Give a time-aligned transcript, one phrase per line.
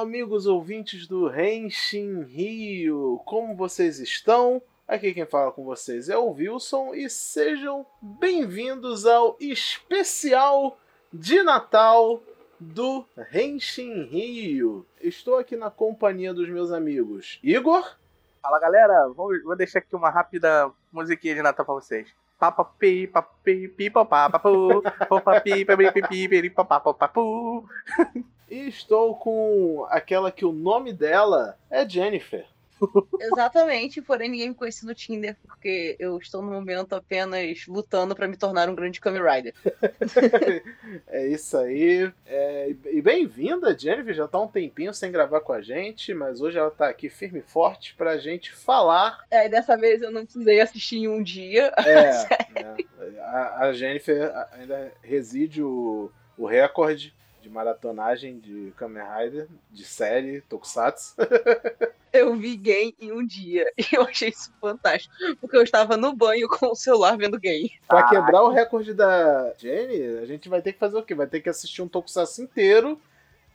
[0.00, 4.62] amigos ouvintes do Renshin Rio, como vocês estão?
[4.88, 10.78] Aqui quem fala com vocês é o Wilson e sejam bem-vindos ao especial
[11.12, 12.22] de Natal
[12.58, 14.86] do Renshin Rio.
[15.02, 17.86] Estou aqui na companhia dos meus amigos Igor.
[18.40, 22.08] Fala galera, vou, vou deixar aqui uma rápida musiquinha de Natal pra vocês.
[22.38, 24.80] Papa pi papi pipa papapu
[25.22, 27.68] papi papi papapu
[28.50, 32.44] E estou com aquela que o nome dela é Jennifer.
[33.20, 38.26] Exatamente, porém ninguém me conhece no Tinder, porque eu estou no momento apenas lutando para
[38.26, 39.54] me tornar um grande Kamen Rider.
[41.06, 42.10] é isso aí.
[42.26, 44.14] É, e bem-vinda, Jennifer.
[44.14, 47.40] Já tá um tempinho sem gravar com a gente, mas hoje ela tá aqui firme
[47.40, 49.20] e forte pra gente falar.
[49.30, 51.72] É, e dessa vez eu não precisei assistir em um dia.
[51.78, 52.10] É,
[52.58, 59.84] é a, a Jennifer ainda reside o, o recorde de maratonagem de Kamen Rider, de
[59.84, 61.14] série, Tokusatsu.
[62.12, 66.12] eu vi game em um dia e eu achei isso fantástico, porque eu estava no
[66.14, 67.72] banho com o celular vendo game.
[67.88, 71.14] Pra quebrar o recorde da Jenny, a gente vai ter que fazer o quê?
[71.14, 73.00] Vai ter que assistir um Tokusatsu inteiro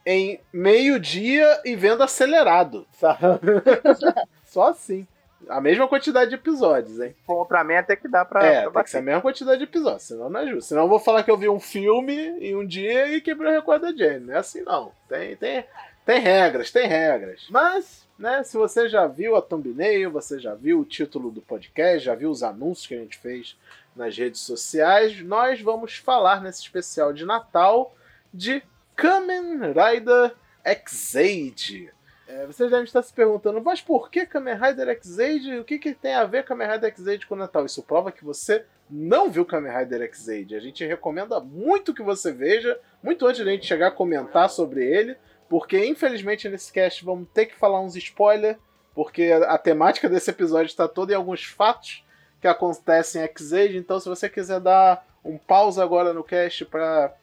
[0.05, 3.19] em meio dia e vendo acelerado, sabe?
[4.45, 5.07] Só assim.
[5.49, 7.15] A mesma quantidade de episódios, hein?
[7.27, 8.43] Bom, pra mim até que dá pra.
[8.45, 10.69] É, pra tem que ser a mesma quantidade de episódios, senão não é justo.
[10.69, 13.55] Senão eu vou falar que eu vi um filme em um dia e quebrei o
[13.55, 14.25] recorde da Jenny.
[14.25, 14.91] Não é assim, não.
[15.07, 15.65] Tem, tem,
[16.05, 17.47] tem regras, tem regras.
[17.49, 22.05] Mas, né, se você já viu a thumbnail, você já viu o título do podcast,
[22.05, 23.55] já viu os anúncios que a gente fez
[23.95, 27.95] nas redes sociais, nós vamos falar nesse especial de Natal
[28.33, 28.61] de
[28.95, 31.94] Kamen Rider X-Aid.
[32.27, 35.59] É, vocês devem estar se perguntando, mas por que Kamen Rider X-Aid?
[35.59, 37.65] O que, que tem a ver Kamen Rider X-Aid com o Natal?
[37.65, 40.55] Isso prova que você não viu Kamen Rider X-Aid.
[40.55, 44.49] A gente recomenda muito que você veja, muito antes de a gente chegar a comentar
[44.49, 45.15] sobre ele,
[45.47, 48.57] porque infelizmente nesse cast vamos ter que falar uns spoilers,
[48.95, 52.03] porque a, temática desse episódio está toda em alguns fatos
[52.41, 57.13] que acontecem em X-Aid, então se você quiser dar um pausa agora no cast para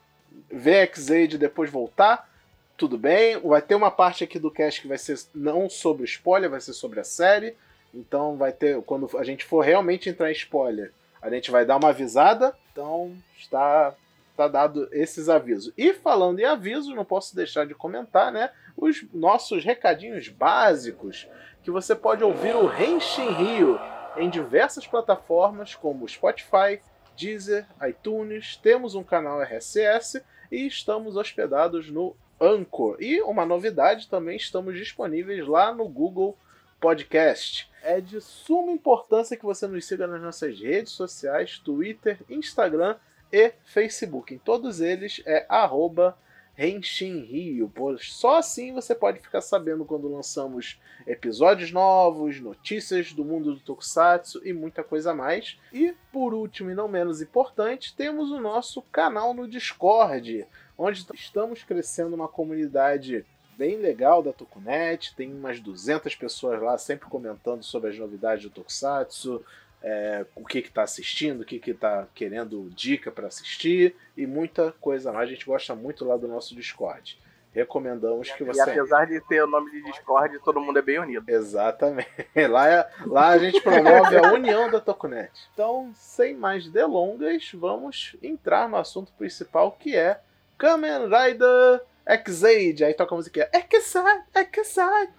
[0.50, 2.28] ver X-Aid e depois voltar,
[2.77, 3.38] tudo bem.
[3.41, 6.72] Vai ter uma parte aqui do cast que vai ser não sobre spoiler, vai ser
[6.72, 7.56] sobre a série.
[7.94, 11.77] Então vai ter, quando a gente for realmente entrar em spoiler, a gente vai dar
[11.77, 12.56] uma avisada.
[12.72, 13.94] Então está
[14.37, 15.72] tá dado esses avisos.
[15.77, 21.28] E falando em avisos, não posso deixar de comentar, né, os nossos recadinhos básicos,
[21.62, 23.78] que você pode ouvir o Renshin Rio
[24.16, 26.81] em diversas plataformas como Spotify,
[27.16, 32.97] Deezer, iTunes, temos um canal RSS e estamos hospedados no Anchor.
[33.00, 36.36] E uma novidade também, estamos disponíveis lá no Google
[36.80, 37.70] Podcast.
[37.84, 42.97] É de suma importância que você nos siga nas nossas redes sociais, Twitter, Instagram
[43.31, 44.34] e Facebook.
[44.34, 46.19] Em todos eles é arroba
[46.65, 53.55] Rio, pois só assim você pode ficar sabendo quando lançamos episódios novos, notícias do mundo
[53.55, 55.59] do Tokusatsu e muita coisa mais.
[55.73, 60.47] E por último e não menos importante, temos o nosso canal no Discord,
[60.78, 63.25] onde estamos crescendo uma comunidade
[63.59, 68.50] bem legal da Tokunet, tem umas 200 pessoas lá sempre comentando sobre as novidades do
[68.50, 69.44] Tokusatsu,
[69.82, 75.12] é, o que está assistindo, o que está querendo dica para assistir e muita coisa
[75.12, 75.28] mais.
[75.28, 77.19] A gente gosta muito lá do nosso Discord.
[77.53, 78.60] Recomendamos que você.
[78.60, 81.25] E apesar de ter o nome de Discord, todo mundo é bem unido.
[81.28, 82.09] Exatamente.
[82.48, 85.31] Lá, é, lá a gente promove a união da Tokunet.
[85.53, 90.19] Então, sem mais delongas, vamos entrar no assunto principal que é
[90.56, 92.84] Kamen Rider X-Aid.
[92.84, 93.49] Aí toca a musiquinha.
[93.53, 95.12] X-Aid, X-Aid.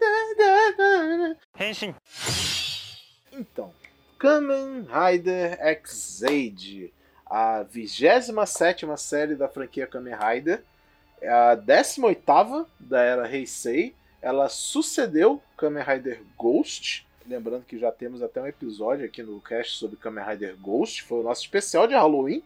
[1.59, 1.95] Henshin.
[3.31, 3.71] Então,
[4.23, 6.93] Kamen Rider X-Aid.
[7.25, 8.31] A 27
[8.95, 10.63] série da franquia Kamen Rider.
[11.21, 13.93] A 18 da era Heisei.
[14.21, 17.05] Ela sucedeu Kamen Rider Ghost.
[17.27, 21.03] Lembrando que já temos até um episódio aqui no cast sobre Kamen Rider Ghost.
[21.03, 22.41] Foi o nosso especial de Halloween.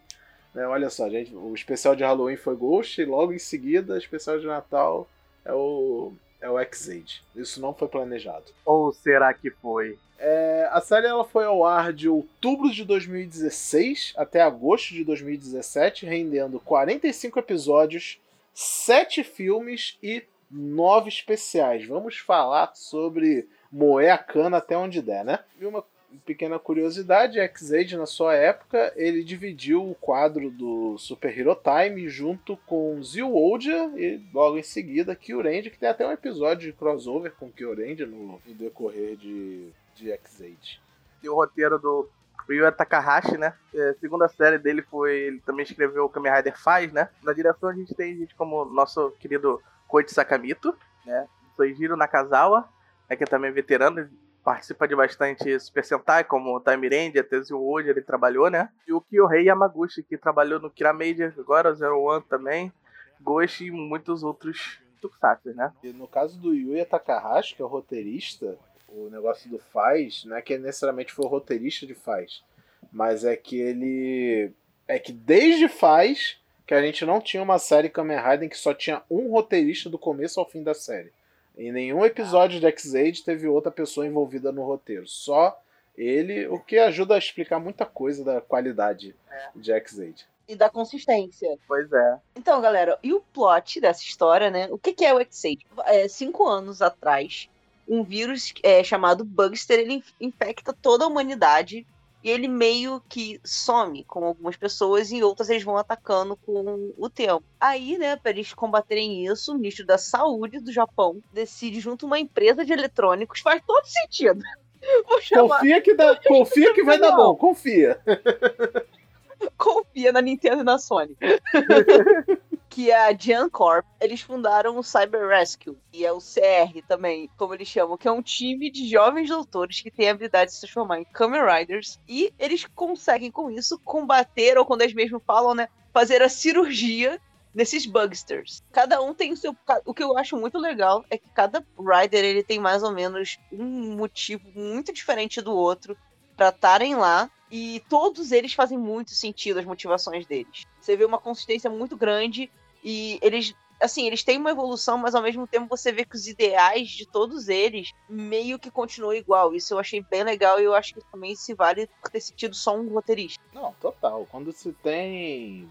[0.55, 0.65] Né?
[0.65, 4.39] Olha só, gente, o especial de Halloween foi Ghost e logo em seguida o especial
[4.39, 5.07] de Natal
[5.45, 6.11] é o
[6.41, 7.23] é o X-Aid.
[7.35, 8.45] Isso não foi planejado.
[8.65, 9.97] Ou será que foi?
[10.19, 16.05] É, a série ela foi ao ar de outubro de 2016 até agosto de 2017,
[16.05, 18.19] rendendo 45 episódios,
[18.53, 21.85] 7 filmes e 9 especiais.
[21.85, 25.39] Vamos falar sobre moer a cana até onde der, né?
[25.59, 25.83] E uma
[26.25, 32.57] pequena curiosidade, X-Aid na sua época, ele dividiu o quadro do Super Hero Time junto
[32.65, 37.51] com Zilwoja e logo em seguida Kyurendia, que tem até um episódio de crossover com
[37.51, 40.81] Kyurendia no, no decorrer de, de X-Aid.
[41.23, 42.09] E o roteiro do
[42.47, 43.53] Ryu Takahashi, né?
[43.73, 45.17] É, segunda série dele foi.
[45.17, 47.09] Ele também escreveu o Kamen Rider Faz, né?
[47.23, 50.73] Na direção a gente tem gente como nosso querido Koichi Sakamito,
[51.05, 51.27] né?
[51.57, 52.69] Soichiro Nakazawa,
[53.09, 54.07] né, que é também veterano,
[54.47, 58.69] participa de bastante Super Sentai, como o Time Ranger, até o hoje ele trabalhou, né?
[58.87, 62.71] E o Kyohei Yamaguchi, que trabalhou no Kira Major, agora Zero One também,
[63.19, 65.73] Ghost e muitos outros tokusatsu, né?
[65.83, 68.57] E no caso do Yuya Takahashi, que é o roteirista,
[68.87, 72.41] o negócio do Faz, não é que necessariamente foi o roteirista de Faz,
[72.89, 74.53] mas é que ele.
[74.87, 78.73] É que desde Faz que a gente não tinha uma série Kamen Rider que só
[78.73, 81.11] tinha um roteirista do começo ao fim da série.
[81.57, 85.07] Em nenhum episódio de X-Aid teve outra pessoa envolvida no roteiro.
[85.07, 85.59] Só
[85.97, 89.49] ele, o que ajuda a explicar muita coisa da qualidade É.
[89.55, 90.27] de X-Aid.
[90.47, 91.57] E da consistência.
[91.67, 92.17] Pois é.
[92.35, 94.67] Então, galera, e o plot dessa história, né?
[94.71, 95.65] O que, que é o X-Aid?
[95.85, 97.49] É, cinco anos atrás,
[97.87, 101.85] um vírus é, chamado Bugster, ele inf- infecta toda a humanidade
[102.27, 107.09] e ele meio que some com algumas pessoas e outras eles vão atacando com o
[107.09, 107.45] tempo.
[107.57, 112.07] Aí, né, para eles combaterem isso, o ministro da Saúde do Japão decide junto a
[112.07, 114.43] uma empresa de eletrônicos, faz todo sentido.
[115.33, 117.99] Confia que, dá, confia que vai dar bom, confia.
[119.57, 121.17] confia na Nintendo e na Sony.
[122.69, 123.85] que é a Gian Corp.
[123.99, 128.11] Eles fundaram o Cyber Rescue, e é o CR também, como eles chamam, que é
[128.11, 131.99] um time de jovens doutores que tem a habilidade de se transformar em Kamen Riders.
[132.07, 137.19] E eles conseguem, com isso, combater, ou quando eles mesmos falam, né, fazer a cirurgia
[137.57, 138.61] nesses bugsters.
[138.71, 139.55] Cada um tem o seu.
[139.83, 143.39] O que eu acho muito legal é que cada rider ele tem mais ou menos
[143.51, 145.97] um motivo muito diferente do outro
[146.35, 147.27] para estarem lá.
[147.49, 150.65] E todos eles fazem muito sentido as motivações deles.
[150.79, 152.49] Você vê uma consistência muito grande
[152.83, 153.53] e eles.
[153.79, 157.05] Assim, eles têm uma evolução, mas ao mesmo tempo você vê que os ideais de
[157.05, 159.53] todos eles meio que continuam igual.
[159.53, 162.55] Isso eu achei bem legal e eu acho que também se vale por ter tido
[162.55, 163.39] só um roteirista.
[163.53, 164.27] Não, total.
[164.31, 165.69] Quando se tem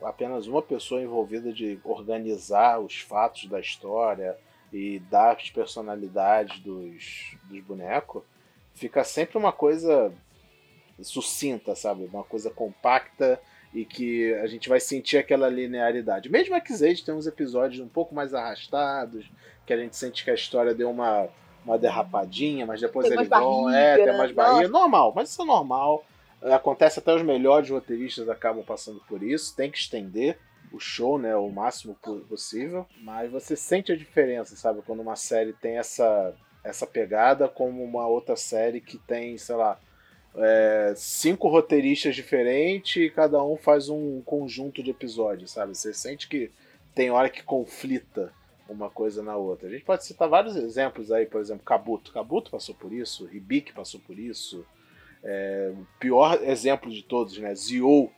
[0.00, 4.38] apenas uma pessoa envolvida de organizar os fatos da história
[4.72, 8.22] e dar as personalidades dos, dos bonecos,
[8.72, 10.12] fica sempre uma coisa
[11.02, 12.04] sucinta, sabe?
[12.04, 13.40] Uma coisa compacta
[13.74, 16.30] e que a gente vai sentir aquela linearidade.
[16.30, 19.30] Mesmo X-Aid tem uns episódios um pouco mais arrastados,
[19.66, 21.28] que a gente sente que a história deu uma,
[21.64, 23.70] uma derrapadinha, mas depois Tem eles vão.
[23.70, 24.16] É, tem né?
[24.16, 24.68] mais barriga.
[24.68, 24.72] Nossa.
[24.72, 26.04] Normal, mas isso é normal.
[26.40, 29.54] Acontece até os melhores roteiristas acabam passando por isso.
[29.54, 30.38] Tem que estender
[30.72, 32.86] o show, né, o máximo po- possível.
[33.02, 36.34] Mas você sente a diferença, sabe, quando uma série tem essa
[36.64, 39.78] essa pegada, como uma outra série que tem, sei lá,
[40.38, 45.76] é, cinco roteiristas diferentes e cada um faz um conjunto de episódios, sabe?
[45.76, 46.50] Você sente que
[46.94, 48.32] tem hora que conflita
[48.68, 49.68] uma coisa na outra.
[49.68, 52.12] A gente pode citar vários exemplos aí, por exemplo, Kabuto.
[52.12, 54.64] Kabuto passou por isso, Hibiki passou por isso.
[55.22, 57.54] É, o pior exemplo de todos, né?
[57.54, 58.10] Zio,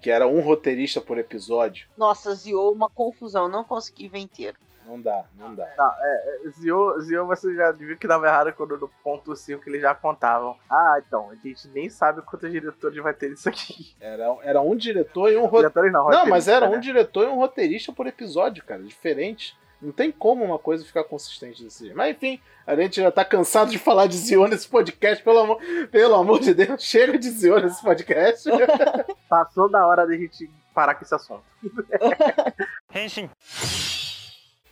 [0.00, 1.86] que era um roteirista por episódio.
[1.96, 4.56] Nossa, ziou uma confusão, não consegui ver inteiro.
[4.90, 5.68] Não dá, não dá.
[6.58, 10.56] Zio, Zio você já viu que dava errado quando no ponto 5 eles já contavam.
[10.68, 13.94] Ah, então, a gente nem sabe quantos diretores vai ter isso aqui.
[14.00, 15.92] Era, era um diretor e um roteirista.
[15.92, 16.76] Não, Não, mas era né?
[16.76, 19.56] um diretor e um roteirista por episódio, cara, diferente.
[19.80, 21.96] Não tem como uma coisa ficar consistente desse jeito.
[21.96, 25.58] Mas enfim, a gente já tá cansado de falar de Zio nesse podcast, pelo amor,
[25.92, 28.50] pelo amor de Deus, chega de Zio nesse podcast.
[29.30, 31.44] Passou da hora da gente parar com esse assunto.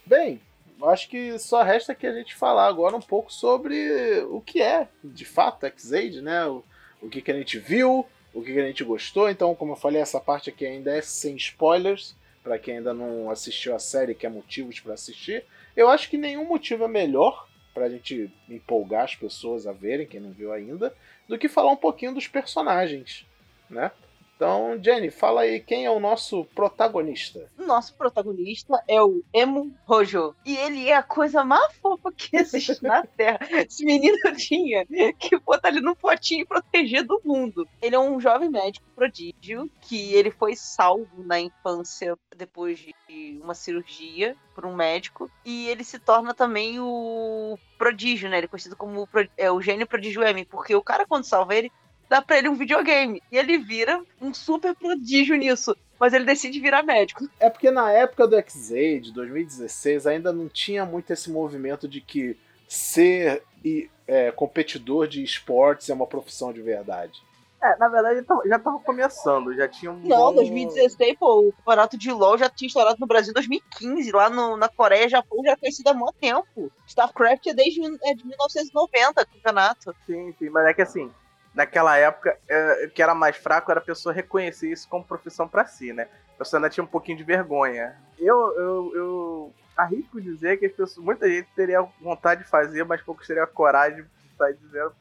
[0.08, 0.40] Bem,
[0.84, 4.88] acho que só resta que a gente falar agora um pouco sobre o que é,
[5.04, 6.46] de fato, X-Aid, né?
[6.46, 6.64] O,
[7.02, 9.28] o que, que a gente viu, o que, que a gente gostou.
[9.28, 13.30] Então, como eu falei, essa parte aqui ainda é sem spoilers, para quem ainda não
[13.30, 15.44] assistiu a série, quer motivos para assistir.
[15.76, 20.20] Eu acho que nenhum motivo é melhor pra gente empolgar as pessoas a verem, quem
[20.20, 20.94] não viu ainda,
[21.28, 23.26] do que falar um pouquinho dos personagens,
[23.68, 23.92] né?
[24.38, 27.50] Então, Jenny, fala aí quem é o nosso protagonista.
[27.58, 30.32] O nosso protagonista é o Emo Rojo.
[30.46, 33.40] E ele é a coisa mais fofa que existe na Terra.
[33.50, 34.86] Esse menino tinha
[35.18, 37.68] que botar ele num potinho e proteger do mundo.
[37.82, 43.54] Ele é um jovem médico prodígio que ele foi salvo na infância depois de uma
[43.54, 45.28] cirurgia por um médico.
[45.44, 48.36] E ele se torna também o prodígio, né?
[48.38, 50.44] Ele é conhecido como o, é, o gênio prodígio M.
[50.44, 51.72] Porque o cara, quando salva ele,
[52.08, 53.22] dá pra ele um videogame.
[53.30, 55.76] E ele vira um super prodígio nisso.
[56.00, 57.28] Mas ele decide virar médico.
[57.40, 62.36] É porque na época do X-Aid, 2016, ainda não tinha muito esse movimento de que
[62.68, 67.20] ser e, é, competidor de esportes é uma profissão de verdade.
[67.60, 69.98] É, na verdade já tava começando, já tinha um.
[69.98, 74.12] Não, bom- 2016, pô, o campeonato de LoL já tinha estourado no Brasil em 2015.
[74.12, 76.70] Lá no, na Coreia, Japão já é conhecido há muito tempo.
[76.86, 79.92] StarCraft é desde mil- é de 1990, o campeonato.
[80.06, 81.10] Sim, sim, mas é que assim,
[81.54, 85.66] naquela época, é, que era mais fraco era a pessoa reconhecer isso como profissão pra
[85.66, 86.08] si, né?
[86.34, 87.96] A pessoa ainda tinha um pouquinho de vergonha.
[88.18, 93.02] Eu, eu, eu arrisco dizer que as pessoas, muita gente teria vontade de fazer, mas
[93.02, 94.92] poucos teriam a coragem de estar dizendo,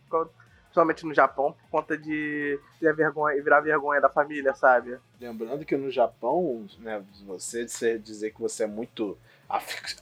[0.66, 4.98] principalmente no Japão, por conta de ter vergonha, virar vergonha da família, sabe?
[5.20, 7.66] Lembrando que no Japão, né, você
[7.98, 9.18] dizer que você é muito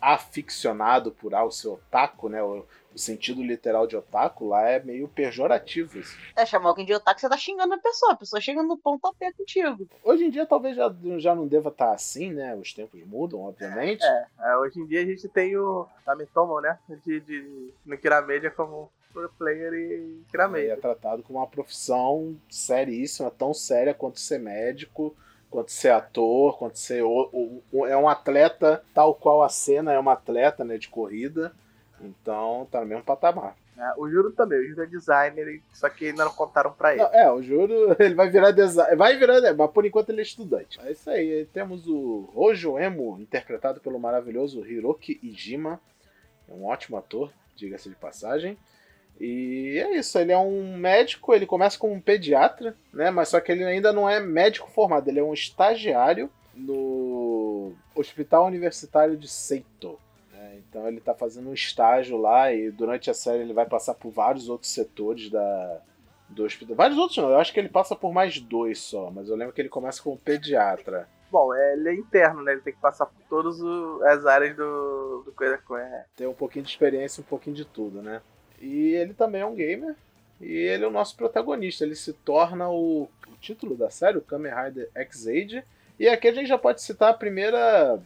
[0.02, 2.42] aficionado por algo, seu otaku, né?
[2.42, 6.00] O, o, sentido literal de otaku lá é meio pejorativo.
[6.00, 6.18] Assim.
[6.36, 9.14] É, chamar alguém de otaku, você tá xingando a pessoa, a pessoa chega no ponto
[9.20, 9.88] pé contigo.
[10.04, 12.56] Hoje em dia talvez já, já não deva estar tá assim, né?
[12.56, 14.04] Os tempos mudam, obviamente.
[14.04, 16.80] É, é hoje em dia a gente tem o Tamitomo, né?
[17.06, 20.74] De, de, no Kiramedia como pro player e Kiramedia.
[20.74, 25.16] É tratado como uma profissão seríssima, tão séria quanto ser médico
[25.56, 27.02] quanto ser ator, quanto ser.
[27.02, 31.54] O, o, é um atleta tal qual a cena é uma atleta né, de corrida.
[32.02, 33.56] Então tá no mesmo patamar.
[33.78, 37.04] É, o Juro também, o Juro é designer, só que ainda não contaram pra ele.
[37.04, 38.98] Não, é, o Juro ele vai virar designer.
[38.98, 40.78] Vai virar, mas por enquanto ele é estudante.
[40.82, 41.46] É isso aí.
[41.54, 45.80] Temos o Rojo Emo, interpretado pelo maravilhoso Hiroki Ijima.
[46.50, 48.58] É um ótimo ator, diga-se de passagem.
[49.20, 53.10] E é isso, ele é um médico, ele começa como um pediatra, né?
[53.10, 58.46] Mas só que ele ainda não é médico formado, ele é um estagiário no Hospital
[58.46, 59.98] Universitário de Seito.
[60.32, 60.58] Né?
[60.58, 64.12] Então ele está fazendo um estágio lá e durante a série ele vai passar por
[64.12, 65.82] vários outros setores da,
[66.30, 66.76] do hospital.
[66.76, 69.54] Vários outros não, eu acho que ele passa por mais dois só, mas eu lembro
[69.54, 71.08] que ele começa como pediatra.
[71.32, 72.54] Bom, é, ele é interno, né?
[72.54, 73.60] Ele tem que passar por todas
[74.04, 76.06] as áreas do, do coisa com é.
[76.16, 78.22] Tem um pouquinho de experiência, um pouquinho de tudo, né?
[78.66, 79.96] E ele também é um gamer.
[80.42, 81.84] E ele é o nosso protagonista.
[81.84, 85.64] Ele se torna o, o título da série, o Kamen Rider X-Age.
[86.00, 88.00] E aqui a gente já pode citar a primeira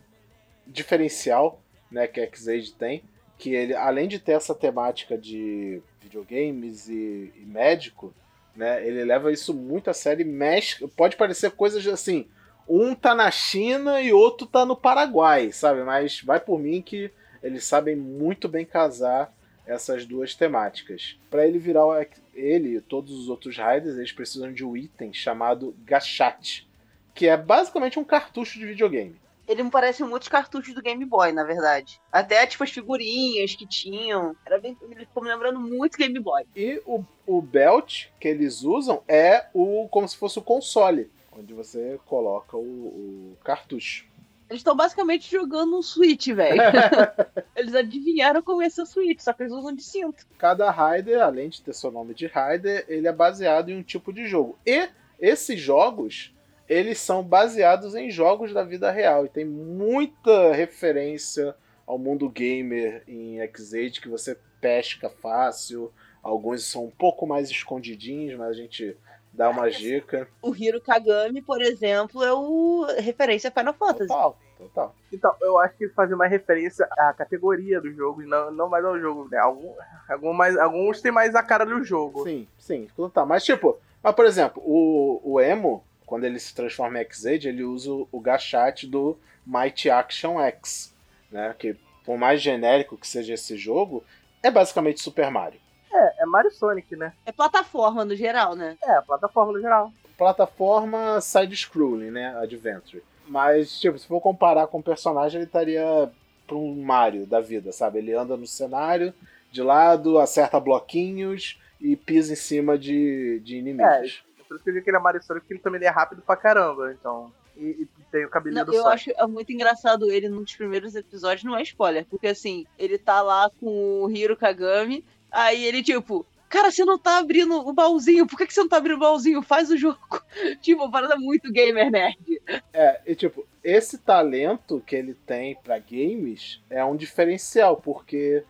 [0.68, 3.02] diferencial né, que X-Age tem.
[3.38, 8.14] Que ele, além de ter essa temática de videogames e, e médico,
[8.54, 10.26] né, ele leva isso muito a sério.
[10.26, 12.28] Mexe, pode parecer coisas assim.
[12.68, 15.84] Um tá na China e outro tá no Paraguai, sabe?
[15.84, 17.10] Mas vai por mim que
[17.42, 19.34] eles sabem muito bem casar
[19.70, 21.18] essas duas temáticas.
[21.30, 21.86] Para ele virar
[22.34, 26.68] ele e todos os outros Raiders, eles precisam de um item chamado Gachat,
[27.14, 29.16] que é basicamente um cartucho de videogame.
[29.48, 32.00] Ele me parece muitos cartuchos do Game Boy, na verdade.
[32.12, 34.36] Até, tipo, as figurinhas que tinham.
[34.46, 34.78] Era bem.
[34.84, 36.46] Ele ficou me lembrando muito Game Boy.
[36.56, 41.52] E o, o belt que eles usam é o como se fosse o console, onde
[41.52, 44.06] você coloca o, o cartucho.
[44.50, 46.60] Eles estão basicamente jogando um Switch, velho.
[47.56, 50.26] eles adivinharam como ia ser o Switch, só que eles usam de cinto.
[50.40, 54.12] Cada Raider, além de ter seu nome de Raider, ele é baseado em um tipo
[54.12, 54.58] de jogo.
[54.66, 54.90] E
[55.20, 56.34] esses jogos,
[56.68, 59.24] eles são baseados em jogos da vida real.
[59.26, 65.94] E tem muita referência ao mundo gamer em X-Age que você pesca fácil.
[66.24, 68.98] Alguns são um pouco mais escondidinhos, mas a gente
[69.34, 70.28] dá uma dica.
[70.42, 74.08] O Hiro Kagami, por exemplo, é o referência a Final Fantasy.
[74.08, 74.96] Total, total.
[75.12, 78.84] Então, eu acho que ele fazia mais referência à categoria do jogo, não, não mais
[78.84, 79.38] ao jogo, né?
[79.38, 79.74] Algum,
[80.08, 82.24] algum mais, alguns têm mais a cara do jogo.
[82.24, 83.26] Sim, sim, total.
[83.26, 87.64] Mas, tipo, mas, por exemplo, o, o Emo, quando ele se transforma em X-Age, ele
[87.64, 90.94] usa o gachat do Mighty Action X,
[91.32, 91.56] né?
[91.58, 94.04] Que, por mais genérico que seja esse jogo,
[94.42, 95.60] é basicamente Super Mario.
[95.92, 97.14] É, é Mario Sonic, né?
[97.26, 98.78] É plataforma no geral, né?
[98.84, 99.92] É, plataforma no geral.
[100.18, 102.38] Plataforma side-scrolling, né?
[102.38, 103.04] Adventure.
[103.28, 106.10] Mas, tipo, se for comparar com o personagem, ele estaria
[106.48, 108.00] pra um Mario da vida, sabe?
[108.00, 109.14] Ele anda no cenário,
[109.52, 114.24] de lado, acerta bloquinhos e pisa em cima de, de inimigos.
[114.40, 115.90] É, por isso que eu digo que ele é Mario Sonic, porque ele também é
[115.90, 117.32] rápido pra caramba, então...
[117.56, 120.96] E, e tem o cabelinho não, do Eu acho é muito engraçado ele nos primeiros
[120.96, 125.84] episódios, não é spoiler, porque assim, ele tá lá com o Hiro Kagami Aí ele,
[125.84, 128.98] tipo, cara, você não tá abrindo o baúzinho, por que, que você não tá abrindo
[128.98, 129.42] o baúzinho?
[129.42, 130.00] Faz o jogo.
[130.62, 132.42] tipo, uma parada muito gamer nerd.
[132.74, 138.44] É, e tipo, esse talento que ele tem para games é um diferencial, porque,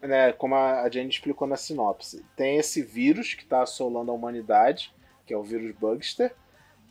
[0.00, 4.92] né, como a Jane explicou na sinopse, tem esse vírus que tá assolando a humanidade,
[5.26, 6.34] que é o vírus Bugster,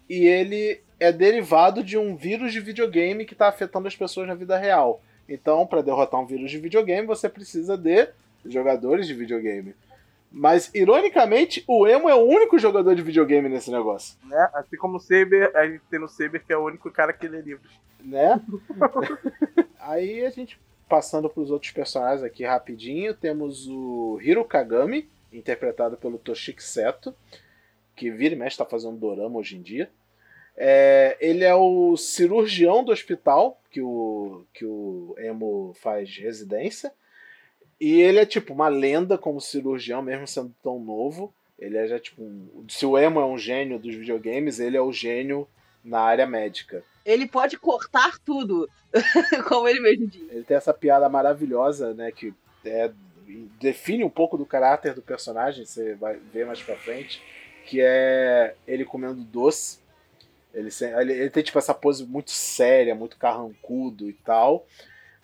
[0.08, 4.36] e ele é derivado de um vírus de videogame que tá afetando as pessoas na
[4.36, 5.02] vida real.
[5.28, 8.10] Então, para derrotar um vírus de videogame, você precisa de
[8.46, 9.76] jogadores de videogame.
[10.32, 14.18] Mas, ironicamente, o Emo é o único jogador de videogame nesse negócio.
[14.26, 14.50] Né?
[14.54, 17.28] Assim como o Saber, a gente tem no Saber que é o único cara que
[17.28, 17.80] lê livros.
[18.04, 18.42] Né?
[19.80, 20.60] Aí a gente,
[20.90, 27.16] passando para os outros personagens aqui rapidinho, temos o Hiro Kagami, interpretado pelo Toshiki Seto,
[27.96, 29.90] que vira e mexe está fazendo dorama hoje em dia.
[30.58, 36.92] É, ele é o cirurgião do hospital que o, que o Emo faz residência.
[37.80, 41.34] E ele é tipo uma lenda como cirurgião, mesmo sendo tão novo.
[41.58, 42.22] Ele é já tipo.
[42.22, 45.48] Um, se o Emo é um gênio dos videogames, ele é o gênio
[45.84, 46.84] na área médica.
[47.06, 48.68] Ele pode cortar tudo,
[49.48, 50.30] como ele mesmo diz.
[50.30, 52.34] Ele tem essa piada maravilhosa, né, que
[52.66, 52.92] é,
[53.60, 57.22] define um pouco do caráter do personagem, você vai ver mais pra frente,
[57.66, 59.80] que é ele comendo doce.
[60.52, 64.66] Ele, ele, ele tem tipo essa pose muito séria, muito carrancudo e tal,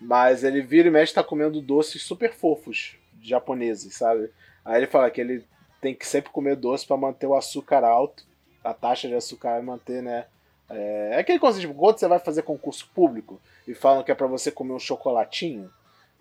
[0.02, 4.30] mas ele vira e mexe tá comendo doces super fofos japoneses, sabe?
[4.64, 5.44] Aí ele fala que ele
[5.80, 8.24] tem que sempre comer doce para manter o açúcar alto,
[8.64, 10.26] a taxa de açúcar e manter, né?
[10.68, 14.14] É, é aquele conceito, tipo, quando você vai fazer concurso público e falam que é
[14.14, 15.70] para você comer um chocolatinho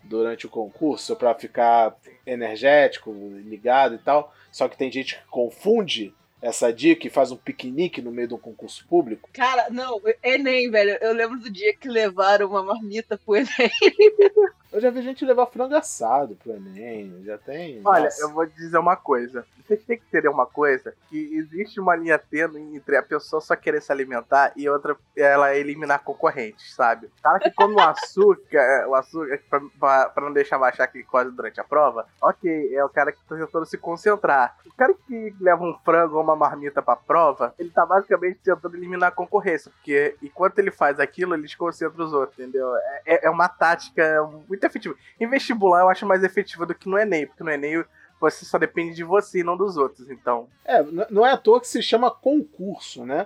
[0.04, 1.96] durante o concurso para ficar
[2.26, 7.38] energético, ligado e tal, só que tem gente que confunde essa dica e faz um
[7.38, 9.30] piquenique no meio de um concurso público?
[9.34, 10.98] Cara, não, Enem, velho.
[11.02, 13.50] Eu lembro do dia que levaram uma marmita pro Enem.
[14.72, 17.82] Eu já vi gente levar frango assado pro Enem, já tem.
[17.84, 18.22] Olha, Nossa.
[18.22, 19.46] eu vou dizer uma coisa.
[19.72, 23.56] Vocês têm que entender uma coisa: que existe uma linha tênue entre a pessoa só
[23.56, 27.08] querer se alimentar e outra ela eliminar concorrentes, sabe?
[27.08, 31.04] O cara que come o açúcar, o açúcar pra, pra, pra, não deixar baixar aquele
[31.04, 34.58] quase durante a prova, ok, é o cara que tá tentando se concentrar.
[34.66, 38.78] O cara que leva um frango ou uma marmita pra prova, ele tá basicamente tentando
[38.78, 42.74] eliminar a concorrência, porque enquanto ele faz aquilo, ele desconcentra os outros, entendeu?
[43.06, 44.96] É, é uma tática muito muito efetivo.
[45.20, 47.84] Em vestibular eu acho mais efetivo do que no Enem, porque no Enem
[48.20, 50.48] você só depende de você e não dos outros, então.
[50.64, 53.26] É, não é à toa que se chama concurso, né?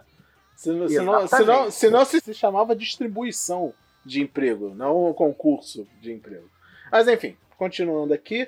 [0.56, 3.74] Senão, senão, senão, senão se, chamava distribuição
[4.06, 6.50] de emprego, não concurso de emprego.
[6.90, 8.48] Mas enfim, continuando aqui.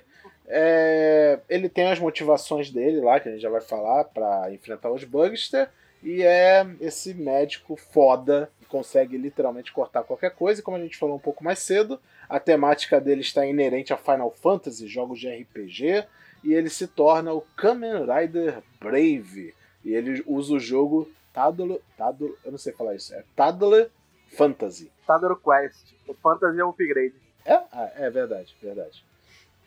[0.50, 4.90] É, ele tem as motivações dele lá, que a gente já vai falar, para enfrentar
[4.90, 5.70] os Bugster.
[6.02, 10.62] E é esse médico foda que consegue literalmente cortar qualquer coisa.
[10.62, 13.98] E como a gente falou um pouco mais cedo, a temática dele está inerente a
[13.98, 16.06] Final Fantasy, jogos de RPG,
[16.44, 19.54] e ele se torna o Kamen Rider Brave.
[19.84, 23.90] E ele usa o jogo Tadolo, Tadolo, eu não sei falar isso, é Tadole
[24.36, 24.92] Fantasy.
[25.06, 25.94] Tadolo Quest.
[26.08, 27.16] O Fantasy é um upgrade.
[27.46, 27.56] É?
[27.72, 29.06] Ah, é verdade, verdade.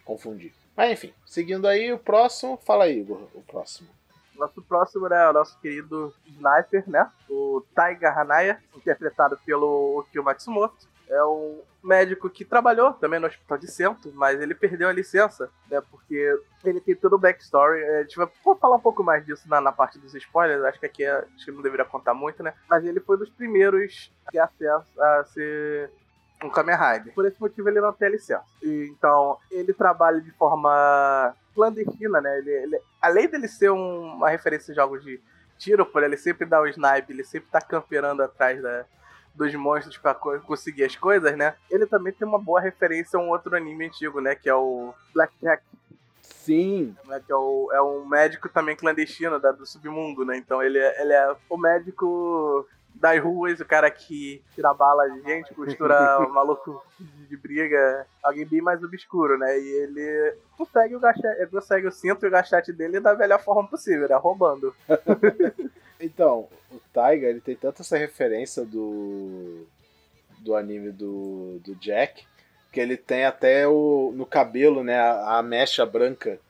[0.05, 0.53] Confundi.
[0.77, 3.89] Mas enfim, seguindo aí o próximo, fala aí, Igor, o próximo.
[4.35, 7.11] Nosso próximo é o nosso querido Sniper, né?
[7.29, 13.59] O Taiga Hanaya, interpretado pelo Okio Matsumoto é um médico que trabalhou também no hospital
[13.59, 15.83] de centro, mas ele perdeu a licença, né?
[15.91, 17.81] Porque ele tem todo o backstory.
[17.81, 18.29] É, a gente vai
[18.61, 21.45] falar um pouco mais disso na, na parte dos spoilers, acho que aqui é, acho
[21.45, 22.55] que não deveria contar muito, né?
[22.69, 25.91] Mas ele foi dos primeiros a ter acesso a ser
[26.43, 27.15] um Kamen Rider.
[27.15, 28.45] Por esse motivo ele não tem a licença.
[28.63, 32.39] E, então, ele trabalha de forma clandestina, né?
[32.39, 35.21] Ele, ele, além dele ser um, uma referência em jogos de
[35.59, 38.87] tiro, por ele sempre dar o snipe, ele sempre tá camperando atrás da,
[39.35, 41.55] dos monstros para conseguir as coisas, né?
[41.71, 44.35] Ele também tem uma boa referência a um outro anime antigo, né?
[44.35, 45.63] Que é o Blackjack.
[46.23, 46.97] Sim.
[47.07, 50.37] Né, que é, o, é um médico também clandestino da, do submundo, né?
[50.37, 55.23] Então ele é, ele é o médico das ruas, o cara que tira bala de
[55.23, 59.59] gente, costura o maluco de briga, alguém bem mais obscuro, né?
[59.59, 63.67] E ele consegue o gachete, consegue o cinto e o gachete dele da melhor forma
[63.69, 64.17] possível, né?
[64.17, 64.75] Roubando.
[66.01, 69.67] então, o Taiga, ele tem tanta essa referência do
[70.39, 72.25] do anime do, do Jack,
[72.73, 76.41] que ele tem até o no cabelo, né, a, a mecha branca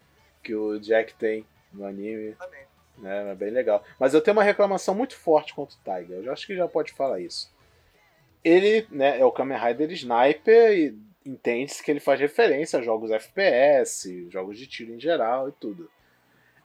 [0.42, 2.34] que o Jack tem no anime.
[2.34, 2.60] Também.
[2.98, 3.82] Né, é bem legal.
[3.98, 6.22] Mas eu tenho uma reclamação muito forte contra o Tiger.
[6.22, 7.50] Eu acho que já pode falar isso.
[8.44, 13.10] Ele né, é o Kamen Rider Sniper e entende-se que ele faz referência a jogos
[13.10, 15.90] FPS, jogos de tiro em geral e tudo.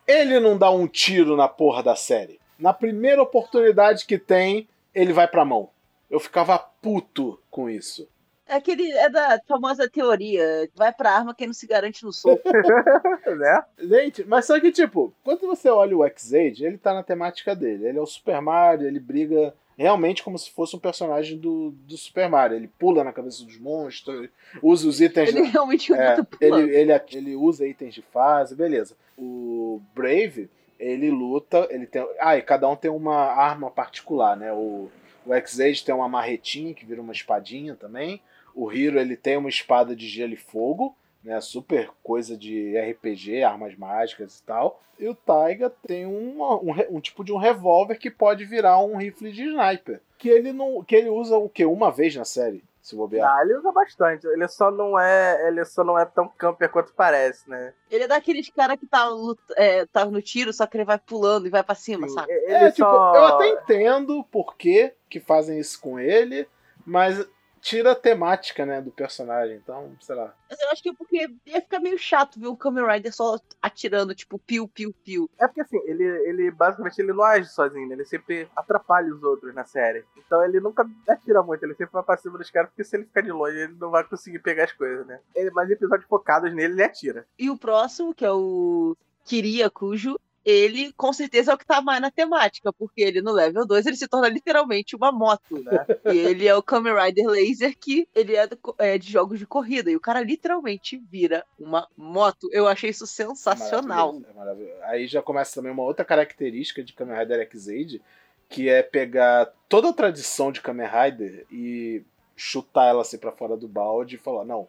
[0.08, 2.40] Ele não dá um tiro na porra da série.
[2.58, 5.70] Na primeira oportunidade que tem, ele vai pra mão.
[6.10, 8.08] Eu ficava puto com isso.
[8.48, 12.44] É aquele é da famosa teoria, vai pra arma quem não se garante no soco.
[13.38, 13.64] né?
[13.80, 17.88] Gente, mas só que tipo, quando você olha o X-Age, ele tá na temática dele.
[17.88, 21.98] Ele é o Super Mario, ele briga realmente como se fosse um personagem do, do
[21.98, 22.56] Super Mario.
[22.56, 24.30] Ele pula na cabeça dos monstros,
[24.62, 25.30] usa os itens.
[25.30, 28.96] Ele realmente é, ele, ele, ele usa itens de fase, beleza.
[29.18, 32.06] O Brave, ele luta, ele tem.
[32.20, 34.52] Ah, e cada um tem uma arma particular, né?
[34.54, 34.90] O,
[35.26, 38.22] o X-Age tem uma marretinha que vira uma espadinha também.
[38.54, 41.40] O Hiro ele tem uma espada de gelo e fogo, né?
[41.42, 44.82] Super coisa de RPG, armas mágicas e tal.
[44.98, 48.96] E o Taiga tem um, um, um tipo de um revólver que pode virar um
[48.96, 50.02] rifle de sniper.
[50.18, 50.84] Que ele não.
[50.84, 51.66] Que ele usa o quê?
[51.66, 53.36] Uma vez na série, se bobear.
[53.36, 54.28] Ah, ele usa bastante.
[54.28, 55.48] Ele só não é.
[55.48, 57.74] Ele só não é tão camper quanto parece, né?
[57.90, 59.10] Ele é daqueles cara que tá,
[59.58, 62.32] é, tá no tiro, só que ele vai pulando e vai para cima, Sim, sabe?
[62.32, 66.48] É, tipo, eu até entendo por que, que fazem isso com ele,
[66.86, 67.28] mas
[67.66, 69.56] tira a temática, né, do personagem.
[69.56, 70.32] Então, sei lá.
[70.48, 73.40] Mas eu acho que é porque ia ficar meio chato ver o Kamen Rider só
[73.60, 75.28] atirando, tipo, piu, piu, piu.
[75.40, 77.96] É porque assim, ele, ele basicamente ele não age sozinho, né?
[77.96, 80.06] ele sempre atrapalha os outros na série.
[80.16, 83.06] Então ele nunca atira muito, ele sempre vai pra cima dos caras, porque se ele
[83.06, 85.20] ficar de longe, ele não vai conseguir pegar as coisas, né?
[85.34, 87.26] Ele, mas episódios focados nele, ele atira.
[87.40, 91.82] E o próximo, que é o Kiria Cujo, ele com certeza é o que tá
[91.82, 95.86] mais na temática, porque ele no level 2 ele se torna literalmente uma moto, né?
[96.14, 99.48] e ele é o Kamen Rider Laser que ele é, do, é, de jogos de
[99.48, 102.48] corrida e o cara literalmente vira uma moto.
[102.52, 104.14] Eu achei isso sensacional.
[104.14, 104.84] Maravilhoso, é maravilhoso.
[104.84, 108.02] Aí já começa também uma outra característica de Kamen Rider X-Aid,
[108.48, 112.04] que é pegar toda a tradição de Kamen Rider e
[112.36, 114.68] chutar ela assim para fora do balde e falar: "Não,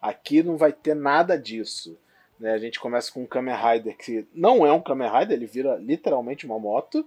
[0.00, 1.98] aqui não vai ter nada disso".
[2.38, 2.52] Né?
[2.52, 5.76] A gente começa com um Kamen Rider que não é um Kamen Rider, ele vira
[5.76, 7.06] literalmente uma moto.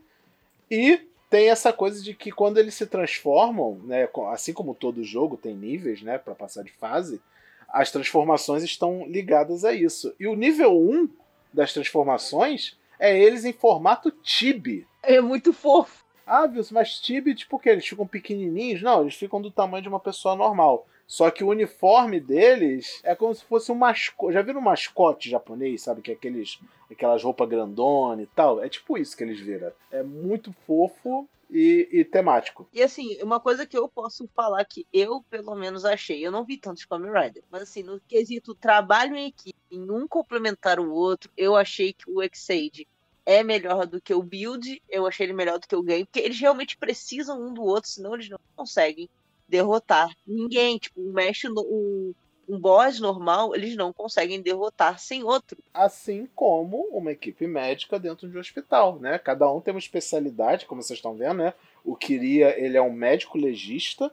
[0.70, 5.38] E tem essa coisa de que quando eles se transformam, né, assim como todo jogo
[5.38, 7.22] tem níveis né, para passar de fase,
[7.70, 10.14] as transformações estão ligadas a isso.
[10.20, 11.10] E o nível 1
[11.54, 14.86] das transformações é eles em formato Tibi.
[15.02, 16.04] É muito fofo.
[16.28, 17.70] Ah, Wilson, mas Tibi, tipo o que?
[17.70, 18.82] Eles ficam pequenininhos?
[18.82, 20.88] Não, eles ficam do tamanho de uma pessoa normal.
[21.12, 24.34] Só que o uniforme deles é como se fosse um mascote.
[24.34, 26.02] Já viram um mascote japonês, sabe?
[26.02, 26.58] Que é aqueles,
[26.90, 28.64] aquelas roupas grandonas e tal?
[28.64, 29.74] É tipo isso que eles viram.
[29.92, 32.66] É muito fofo e, e, temático.
[32.72, 36.46] E assim, uma coisa que eu posso falar que eu, pelo menos, achei, eu não
[36.46, 40.94] vi tantos Kamen Rider, mas assim, no quesito trabalho em equipe, em um complementar o
[40.94, 42.88] outro, eu achei que o Exade
[43.26, 46.22] é melhor do que o Build, eu achei ele melhor do que o Game, porque
[46.22, 49.10] eles realmente precisam um do outro, senão eles não conseguem
[49.52, 50.78] derrotar ninguém.
[50.78, 52.14] Tipo, um mestre, um,
[52.48, 55.58] um boss normal, eles não conseguem derrotar sem outro.
[55.74, 59.20] Assim como uma equipe médica dentro de um hospital, né?
[59.20, 61.54] Cada um tem uma especialidade, como vocês estão vendo, né?
[61.84, 64.12] O Kiria, ele é um médico legista.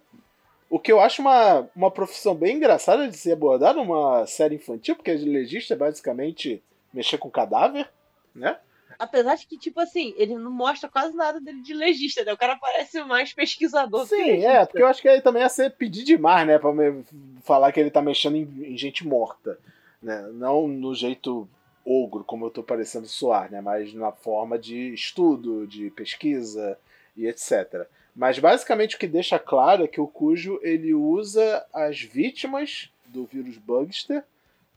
[0.68, 4.96] O que eu acho uma, uma profissão bem engraçada de ser abordada numa série infantil,
[4.96, 7.88] porque legista é basicamente mexer com cadáver,
[8.34, 8.58] né?
[8.98, 12.32] Apesar de que, tipo assim, ele não mostra quase nada dele de legista, né?
[12.32, 15.48] O cara parece mais pesquisador Sim, que é, porque eu acho que aí também ia
[15.48, 16.58] ser pedir demais, né?
[16.58, 16.70] Pra
[17.42, 19.56] falar que ele tá mexendo em, em, gente morta.
[20.02, 20.28] Né?
[20.32, 21.48] Não no jeito
[21.84, 23.60] ogro, como eu tô parecendo soar, né?
[23.60, 26.76] Mas na forma de estudo, de pesquisa
[27.16, 27.86] e etc.
[28.16, 33.24] Mas basicamente o que deixa claro é que o Cujo ele usa as vítimas do
[33.24, 34.24] vírus Bugster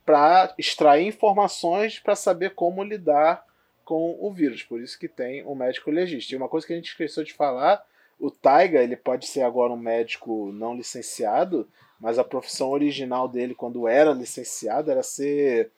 [0.06, 3.44] para extrair informações para saber como lidar
[3.92, 6.34] com o vírus, por isso que tem um médico legista.
[6.34, 7.86] E uma coisa que a gente esqueceu de falar,
[8.18, 11.68] o Taiga ele pode ser agora um médico não licenciado,
[12.00, 15.72] mas a profissão original dele quando era licenciado era ser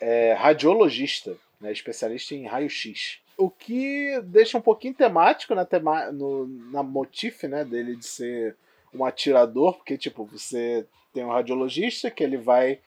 [0.00, 3.20] é, radiologista, né, especialista em raio-x.
[3.36, 8.56] O que deixa um pouquinho temático na, tema, no, na motif né, dele de ser
[8.92, 12.80] um atirador, porque tipo, você tem um radiologista que ele vai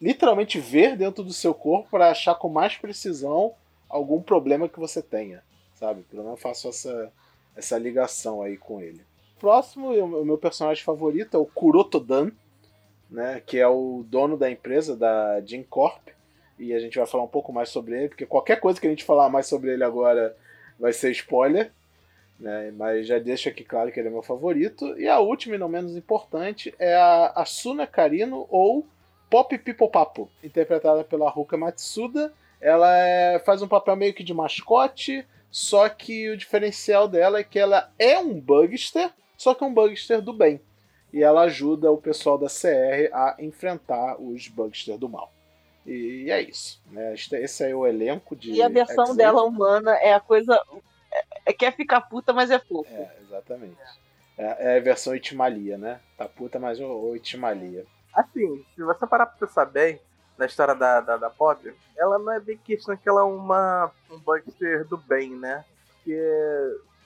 [0.00, 3.54] literalmente ver dentro do seu corpo para achar com mais precisão
[3.88, 5.42] algum problema que você tenha,
[5.74, 6.02] sabe?
[6.02, 7.12] Pelo menos eu faço essa,
[7.56, 9.02] essa ligação aí com ele.
[9.38, 12.30] Próximo, o meu personagem favorito é o Kurotodan,
[13.10, 16.08] né, que é o dono da empresa, da Jim Corp,
[16.58, 18.90] e a gente vai falar um pouco mais sobre ele, porque qualquer coisa que a
[18.90, 20.36] gente falar mais sobre ele agora
[20.78, 21.72] vai ser spoiler,
[22.38, 24.98] né, mas já deixo aqui claro que ele é meu favorito.
[24.98, 28.86] E a última e não menos importante é a Asuna Karino, ou
[29.32, 32.34] Pop Pipopapo, interpretada pela Ruka Matsuda.
[32.60, 37.44] Ela é, faz um papel meio que de mascote, só que o diferencial dela é
[37.44, 40.60] que ela é um bugster, só que um bugster do bem.
[41.10, 45.32] E ela ajuda o pessoal da CR a enfrentar os bugsters do mal.
[45.86, 46.82] E é isso.
[46.90, 47.14] Né?
[47.14, 48.52] Esse é o elenco de.
[48.52, 50.62] E a versão dela humana é a coisa.
[51.10, 52.94] É, é, quer ficar puta, mas é fofo.
[52.94, 53.78] É, exatamente.
[54.36, 56.00] É, é a versão Itimalia, né?
[56.18, 57.86] Tá puta, mas o Itimalia.
[58.14, 60.00] Assim, se você parar pra pensar bem,
[60.36, 63.90] na história da, da, da Pop, ela não é bem questão que ela é uma,
[64.10, 65.64] um bugster do bem, né?
[65.88, 66.18] Porque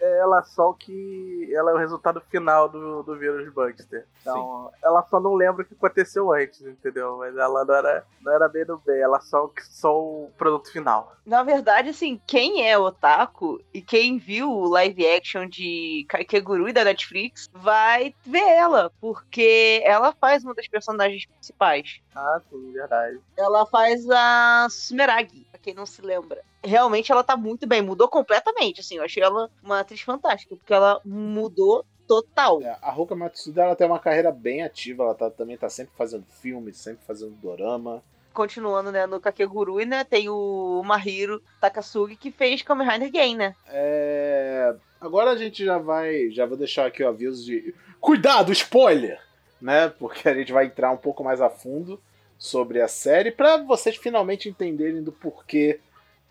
[0.01, 4.07] ela só que ela é o resultado final do, do vírus Bugster.
[4.21, 4.79] Então, Sim.
[4.85, 7.17] ela só não lembra o que aconteceu antes, entendeu?
[7.19, 11.13] Mas ela não era, não era bem do bem, ela só, só o produto final.
[11.25, 16.85] Na verdade, assim, quem é otaku e quem viu o live action de Kaikeguru da
[16.85, 22.01] Netflix vai ver ela, porque ela faz uma das personagens principais.
[22.15, 23.21] Ah, sim, verdade.
[23.37, 28.09] Ela faz a Sumeragi, pra quem não se lembra realmente ela tá muito bem, mudou
[28.09, 32.63] completamente, assim, eu achei ela uma atriz fantástica, porque ela mudou total.
[32.63, 35.93] É, a Ruka Matsuda, ela tem uma carreira bem ativa, ela tá, também tá sempre
[35.97, 38.03] fazendo filmes, sempre fazendo dorama.
[38.33, 43.55] Continuando, né, no Kakegurui, né, tem o Mahiro Takasugi, que fez Kamen Rider Game, né?
[43.69, 44.75] É...
[45.01, 46.31] Agora a gente já vai.
[46.31, 47.75] Já vou deixar aqui o aviso de.
[48.01, 49.21] Cuidado, spoiler!
[49.61, 49.89] Né?
[49.89, 52.01] Porque a gente vai entrar um pouco mais a fundo
[52.39, 55.81] sobre a série para vocês finalmente entenderem do porquê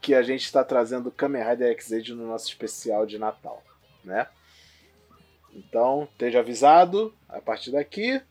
[0.01, 3.63] que a gente está trazendo Kamen Rider X-Age no nosso especial de Natal,
[4.03, 4.27] né?
[5.53, 8.21] Então, esteja avisado, a partir daqui,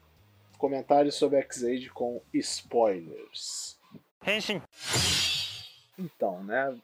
[0.59, 3.79] comentários sobre X-Age com spoilers.
[4.27, 4.63] Henshin.
[5.99, 6.77] Então, né?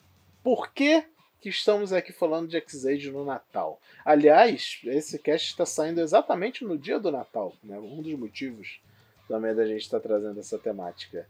[0.43, 1.05] Por que,
[1.41, 3.81] que estamos aqui falando de X-Age no Natal?
[4.05, 7.79] Aliás, esse cast está saindo exatamente no dia do Natal, né?
[7.79, 8.81] Um dos motivos
[9.29, 11.29] também da gente estar tá trazendo essa temática.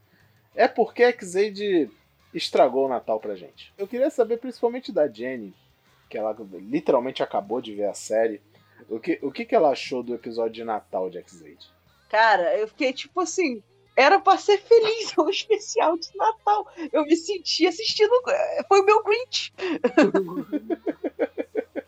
[0.54, 1.90] É porque X-Age
[2.32, 3.72] estragou o Natal pra gente.
[3.76, 5.54] Eu queria saber principalmente da Jenny,
[6.08, 8.40] que ela literalmente acabou de ver a série.
[8.88, 11.70] O que, o que, que ela achou do episódio de Natal de X-Aid?
[12.08, 13.62] Cara, eu fiquei tipo assim.
[13.96, 16.66] Era pra ser feliz, é um especial de Natal.
[16.92, 18.10] Eu me senti assistindo.
[18.66, 19.52] Foi o meu Grinch.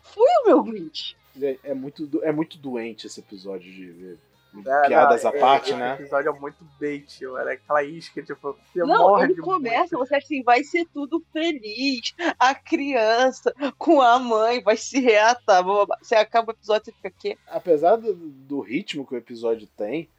[0.01, 1.17] Foi o meu Grinch.
[1.63, 4.17] É muito, é muito doente esse episódio de
[4.65, 5.91] é, piadas não, à parte, é, né?
[5.93, 10.07] O episódio é muito bait, era aquela isca, tipo, você não, ele começa, muito.
[10.07, 15.63] você acha assim, vai ser tudo feliz, a criança com a mãe vai se reatar,
[15.63, 17.37] você acaba o episódio e fica aqui.
[17.47, 20.09] Apesar do, do, ritmo que o episódio tem,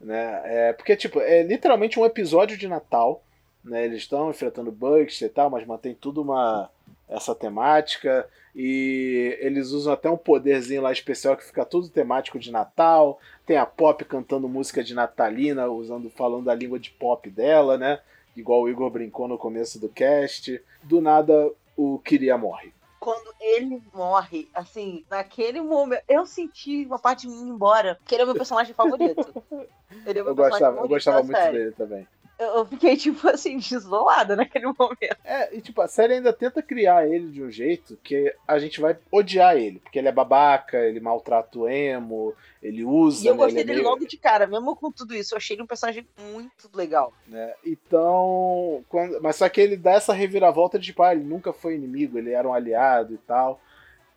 [0.00, 3.22] né, é, porque, tipo, é literalmente um episódio de Natal,
[3.62, 6.70] né, eles estão enfrentando bugs e tal, mas mantém tudo uma
[7.08, 12.50] essa temática e eles usam até um poderzinho lá especial que fica tudo temático de
[12.50, 13.18] Natal.
[13.46, 18.00] Tem a Pop cantando música de natalina, usando falando a língua de pop dela, né?
[18.36, 20.62] Igual o Igor brincou no começo do cast.
[20.82, 22.72] Do nada o Kiria morre.
[23.00, 28.22] Quando ele morre, assim, naquele momento, eu senti uma parte de mim embora, que ele
[28.22, 29.42] é o meu personagem favorito.
[30.06, 31.58] Ele é meu eu, personagem gostava, favorito eu gostava muito série.
[31.58, 32.08] dele também
[32.42, 35.16] eu fiquei, tipo assim, desolada naquele momento.
[35.24, 38.80] É, e tipo, a série ainda tenta criar ele de um jeito que a gente
[38.80, 39.80] vai odiar ele.
[39.80, 43.24] Porque ele é babaca, ele maltrata o emo, ele usa.
[43.24, 43.90] E eu né, gostei é dele meio...
[43.90, 45.34] logo de cara, mesmo com tudo isso.
[45.34, 47.12] Eu achei ele um personagem muito legal.
[47.32, 48.84] É, então.
[48.88, 49.20] Quando...
[49.22, 52.32] Mas só que ele dá essa reviravolta de, tipo, ah, ele nunca foi inimigo, ele
[52.32, 53.60] era um aliado e tal.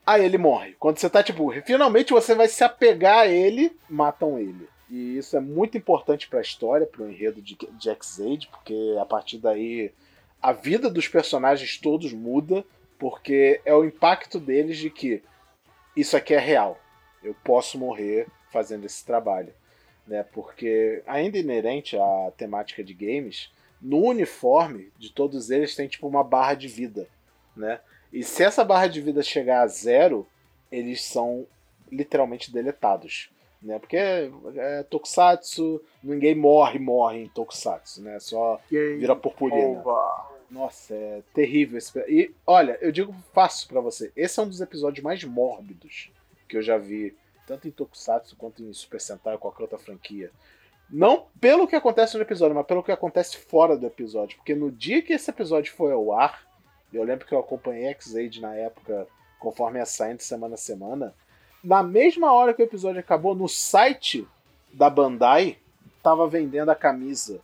[0.05, 0.75] Aí ele morre.
[0.79, 4.67] Quando você tá, tipo, finalmente você vai se apegar a ele, matam ele.
[4.89, 8.95] E isso é muito importante para a história, para o enredo de, de X-Aid, porque
[9.01, 9.91] a partir daí
[10.41, 12.63] a vida dos personagens todos muda,
[12.99, 15.23] porque é o impacto deles de que
[15.95, 16.79] isso aqui é real.
[17.23, 19.53] Eu posso morrer fazendo esse trabalho.
[20.05, 20.23] Né?
[20.23, 26.23] Porque, ainda inerente à temática de games, no uniforme de todos eles tem tipo uma
[26.23, 27.07] barra de vida.
[27.55, 27.79] Né?
[28.13, 30.27] E se essa barra de vida chegar a zero,
[30.71, 31.47] eles são
[31.91, 33.29] literalmente deletados
[33.61, 33.79] né?
[33.79, 38.19] Porque é, é, Tokusatsu, ninguém morre, morre em Tokusatsu, né?
[38.19, 39.79] Só Game vira purpurina.
[39.79, 40.35] Over.
[40.49, 41.97] Nossa, é terrível esse.
[42.07, 46.11] E olha, eu digo fácil para você, esse é um dos episódios mais mórbidos
[46.47, 47.15] que eu já vi,
[47.47, 50.31] tanto em Tokusatsu quanto em Super Sentai qualquer outra franquia.
[50.89, 54.37] Não pelo que acontece no episódio, mas pelo que acontece fora do episódio.
[54.37, 56.45] Porque no dia que esse episódio foi ao ar,
[56.93, 59.07] eu lembro que eu acompanhei X-Aid na época,
[59.39, 61.13] conforme ia saindo semana a semana
[61.65, 64.27] na mesma hora que o episódio acabou, no site
[64.71, 65.57] da Bandai,
[66.03, 67.41] tava vendendo a camisa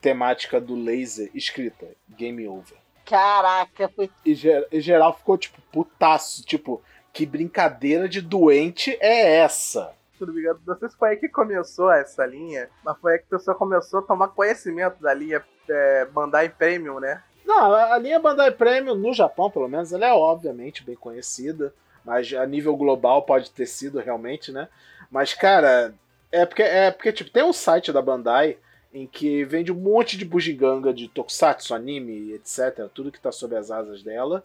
[0.00, 2.78] temática do laser escrita Game Over.
[3.04, 4.10] Caraca, foi.
[4.24, 4.34] E,
[4.72, 6.42] e geral ficou tipo, putaço.
[6.44, 9.92] Tipo, que brincadeira de doente é essa?
[10.20, 13.24] Me engano, não sei se foi aí que começou essa linha, mas foi aí que
[13.34, 17.22] a pessoa começou a tomar conhecimento da linha é, Bandai Premium, né?
[17.44, 21.72] Não, a linha Bandai Premium, no Japão, pelo menos, ela é obviamente bem conhecida
[22.04, 24.68] mas a nível global pode ter sido realmente, né?
[25.10, 25.94] Mas, cara,
[26.30, 28.56] é porque, é porque tipo, tem um site da Bandai
[28.92, 32.88] em que vende um monte de bugiganga de tokusatsu, anime, etc.
[32.92, 34.44] Tudo que tá sob as asas dela.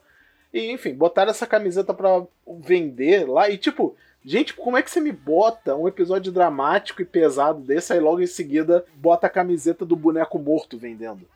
[0.54, 2.24] E, enfim, botaram essa camiseta pra
[2.62, 3.50] vender lá.
[3.50, 7.92] E, tipo, gente, como é que você me bota um episódio dramático e pesado desse,
[7.92, 11.28] aí logo em seguida bota a camiseta do boneco morto vendendo?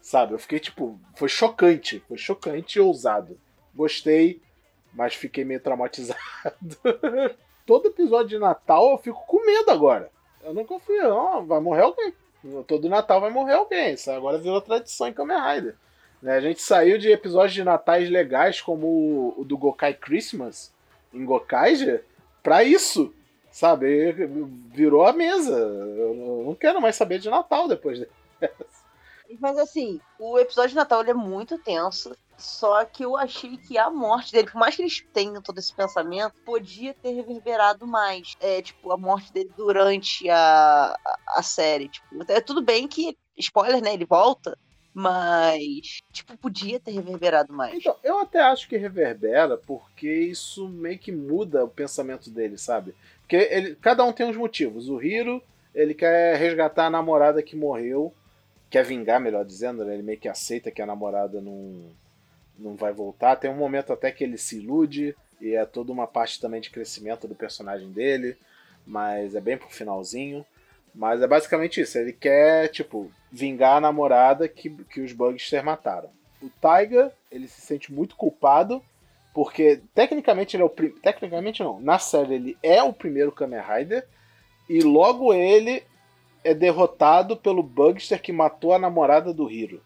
[0.00, 0.32] Sabe?
[0.32, 2.02] Eu fiquei, tipo, foi chocante.
[2.08, 3.38] Foi chocante e ousado.
[3.74, 4.40] Gostei,
[4.92, 6.18] mas fiquei meio traumatizado.
[7.66, 10.10] Todo episódio de Natal eu fico com medo agora.
[10.42, 11.46] Eu não confio, não.
[11.46, 12.12] Vai morrer alguém.
[12.66, 13.94] Todo Natal vai morrer alguém.
[13.94, 15.76] Isso agora virou tradição em Kamen Rider.
[16.20, 20.72] Né, a gente saiu de episódios de natais legais como o do Gokai Christmas
[21.12, 22.04] em Gokaija
[22.42, 23.12] pra isso.
[23.50, 24.12] Sabe?
[24.72, 25.56] Virou a mesa.
[25.56, 27.98] Eu não quero mais saber de Natal depois
[28.40, 28.71] dessa.
[29.40, 32.14] Mas assim, o episódio de Natal é muito tenso.
[32.36, 35.72] Só que eu achei que a morte dele, por mais que eles tenham todo esse
[35.72, 38.34] pensamento, podia ter reverberado mais.
[38.40, 41.88] É, tipo, a morte dele durante a, a, a série.
[41.88, 43.94] Tipo, é tudo bem que, spoiler, né?
[43.94, 44.58] Ele volta.
[44.94, 47.74] Mas, tipo, podia ter reverberado mais.
[47.74, 52.94] Então, eu até acho que reverbera porque isso meio que muda o pensamento dele, sabe?
[53.20, 54.90] Porque ele, cada um tem uns motivos.
[54.90, 55.42] O Hiro,
[55.74, 58.12] ele quer resgatar a namorada que morreu,
[58.72, 59.92] quer vingar, melhor dizendo, né?
[59.92, 61.90] ele meio que aceita que a namorada não,
[62.58, 63.36] não vai voltar.
[63.36, 66.70] Tem um momento até que ele se ilude, e é toda uma parte também de
[66.70, 68.34] crescimento do personagem dele,
[68.86, 70.42] mas é bem pro finalzinho.
[70.94, 76.08] Mas é basicamente isso, ele quer, tipo, vingar a namorada que, que os Bugster mataram.
[76.40, 78.82] O Taiga, ele se sente muito culpado,
[79.34, 84.06] porque tecnicamente ele é o tecnicamente não, na série ele é o primeiro Kamen Rider
[84.68, 85.82] e logo ele
[86.44, 89.82] é derrotado pelo Bugster que matou a namorada do Hiro.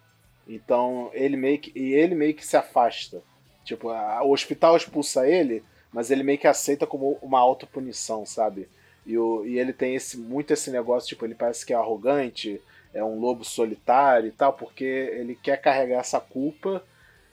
[0.49, 3.23] Então, ele meio que e ele meio que se afasta.
[3.64, 8.69] Tipo, a, o hospital expulsa ele, mas ele meio que aceita como uma autopunição, sabe?
[9.05, 12.61] E, o, e ele tem esse, muito esse negócio, tipo, ele parece que é arrogante,
[12.92, 16.83] é um lobo solitário e tal, porque ele quer carregar essa culpa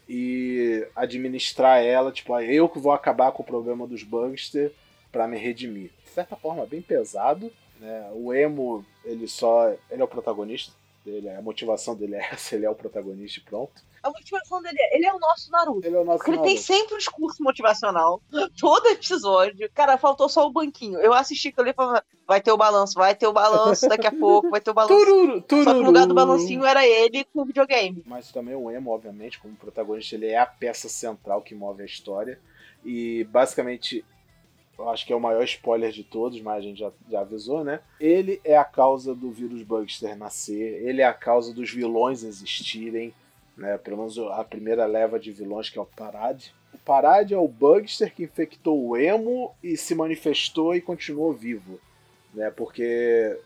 [0.08, 4.72] e administrar ela, tipo, ah, eu que vou acabar com o problema dos Bugster
[5.12, 5.92] para me redimir.
[6.04, 7.52] De certa forma, bem pesado,
[7.84, 8.10] né?
[8.14, 10.72] O Emo, ele só, ele é o protagonista,
[11.04, 13.84] dele, a motivação dele é essa, ele é o protagonista e pronto.
[14.02, 15.88] A motivação dele é, ele é o nosso Naruto.
[15.88, 16.56] Ele é o nosso Porque ele Naruto.
[16.56, 18.22] tem sempre um discurso motivacional.
[18.60, 19.70] Todo episódio.
[19.74, 21.00] Cara, faltou só o banquinho.
[21.00, 24.12] Eu assisti que eu falava, vai ter o balanço, vai ter o balanço daqui a
[24.16, 24.98] pouco, vai ter o balanço.
[24.98, 25.64] Tururu, tururu.
[25.64, 28.04] Só que no lugar do balancinho era ele com o videogame.
[28.06, 31.86] Mas também o Emo, obviamente, como protagonista, ele é a peça central que move a
[31.86, 32.40] história.
[32.84, 34.04] E basicamente,
[34.78, 37.64] eu acho que é o maior spoiler de todos, mas a gente já, já avisou,
[37.64, 37.80] né?
[38.00, 43.14] Ele é a causa do vírus Bugster nascer, ele é a causa dos vilões existirem,
[43.56, 43.78] né?
[43.78, 46.54] Pelo menos a primeira leva de vilões, que é o Parade.
[46.74, 51.80] O Parade é o Bugster que infectou o Emo e se manifestou e continuou vivo,
[52.34, 52.50] né?
[52.50, 53.40] Porque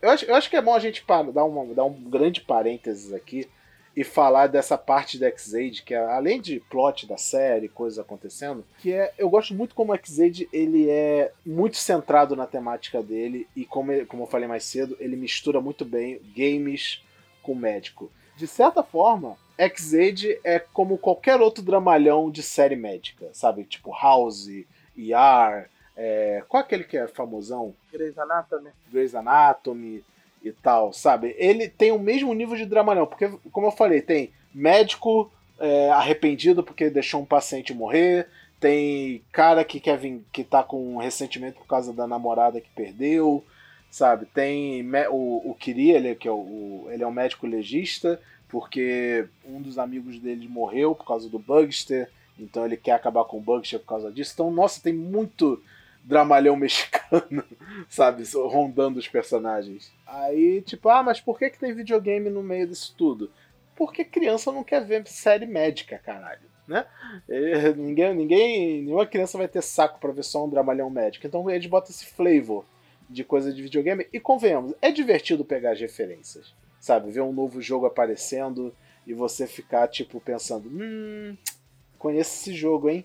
[0.00, 3.12] eu acho, eu acho que é bom a gente dar, uma, dar um grande parênteses
[3.12, 3.48] aqui
[3.96, 8.64] e falar dessa parte da X-Aid, que é além de plot da série, coisas acontecendo,
[8.78, 13.48] que é eu gosto muito como o X-Aid ele é muito centrado na temática dele
[13.56, 17.02] e como, ele- como eu falei mais cedo, ele mistura muito bem games
[17.42, 18.10] com médico.
[18.36, 23.64] De certa forma, X-Aid é como qualquer outro dramalhão de série médica, sabe?
[23.64, 24.46] Tipo House,
[24.96, 26.42] ER, é...
[26.48, 27.74] qual é aquele que é famosão?
[27.92, 28.70] Grey's Anatomy.
[28.90, 30.04] Grey's Anatomy
[30.42, 31.34] e tal, sabe?
[31.38, 36.62] Ele tem o mesmo nível de dramalhão, porque, como eu falei, tem médico é, arrependido
[36.62, 38.26] porque deixou um paciente morrer,
[38.58, 43.44] tem cara que quer vir, que tá com ressentimento por causa da namorada que perdeu,
[43.90, 44.26] sabe?
[44.26, 49.60] Tem o, o Kiri, ele, que é o- ele é um médico legista, porque um
[49.62, 53.78] dos amigos dele morreu por causa do Bugster, então ele quer acabar com o Bugster
[53.80, 54.32] por causa disso.
[54.34, 55.62] Então, nossa, tem muito
[56.04, 57.44] dramalhão mexicano,
[57.88, 58.24] sabe?
[58.34, 59.92] Rondando os personagens.
[60.06, 63.30] Aí, tipo, ah, mas por que, que tem videogame no meio disso tudo?
[63.76, 66.50] Porque criança não quer ver série médica, caralho.
[66.66, 66.86] Né?
[67.28, 71.26] É, ninguém, ninguém, nenhuma criança vai ter saco pra ver só um dramalhão médico.
[71.26, 72.64] Então eles botam esse flavor
[73.08, 74.06] de coisa de videogame.
[74.12, 76.54] E convenhamos, é divertido pegar as referências.
[76.78, 77.10] Sabe?
[77.10, 78.74] Ver um novo jogo aparecendo
[79.06, 81.36] e você ficar, tipo, pensando: hum,
[81.98, 83.04] conheço esse jogo, hein?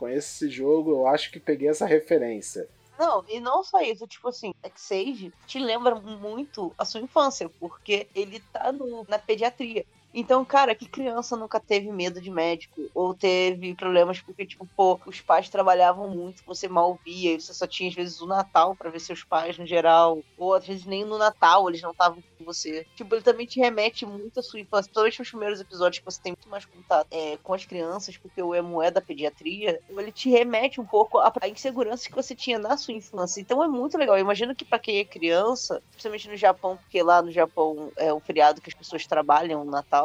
[0.00, 2.66] Conheço esse jogo, eu acho que peguei essa referência.
[2.98, 8.06] Não, e não só isso, tipo assim, X-Age te lembra muito a sua infância, porque
[8.14, 9.84] ele tá no- na pediatria.
[10.12, 12.90] Então, cara, que criança nunca teve medo de médico?
[12.92, 17.54] Ou teve problemas porque, tipo, pô, os pais trabalhavam muito, você mal via, e você
[17.54, 20.24] só tinha, às vezes, o Natal pra ver seus pais no geral.
[20.36, 22.84] Ou, às vezes, nem no Natal eles não estavam com você.
[22.96, 26.20] Tipo, ele também te remete muito à sua infância, principalmente nos primeiros episódios que você
[26.20, 29.80] tem muito mais contato é, com as crianças, porque o emo é da pediatria.
[29.88, 33.40] Ele te remete um pouco à à insegurança que você tinha na sua infância.
[33.40, 34.16] Então é muito legal.
[34.16, 38.12] Eu imagino que pra quem é criança, principalmente no Japão, porque lá no Japão é
[38.12, 39.99] o feriado que as pessoas trabalham no Natal.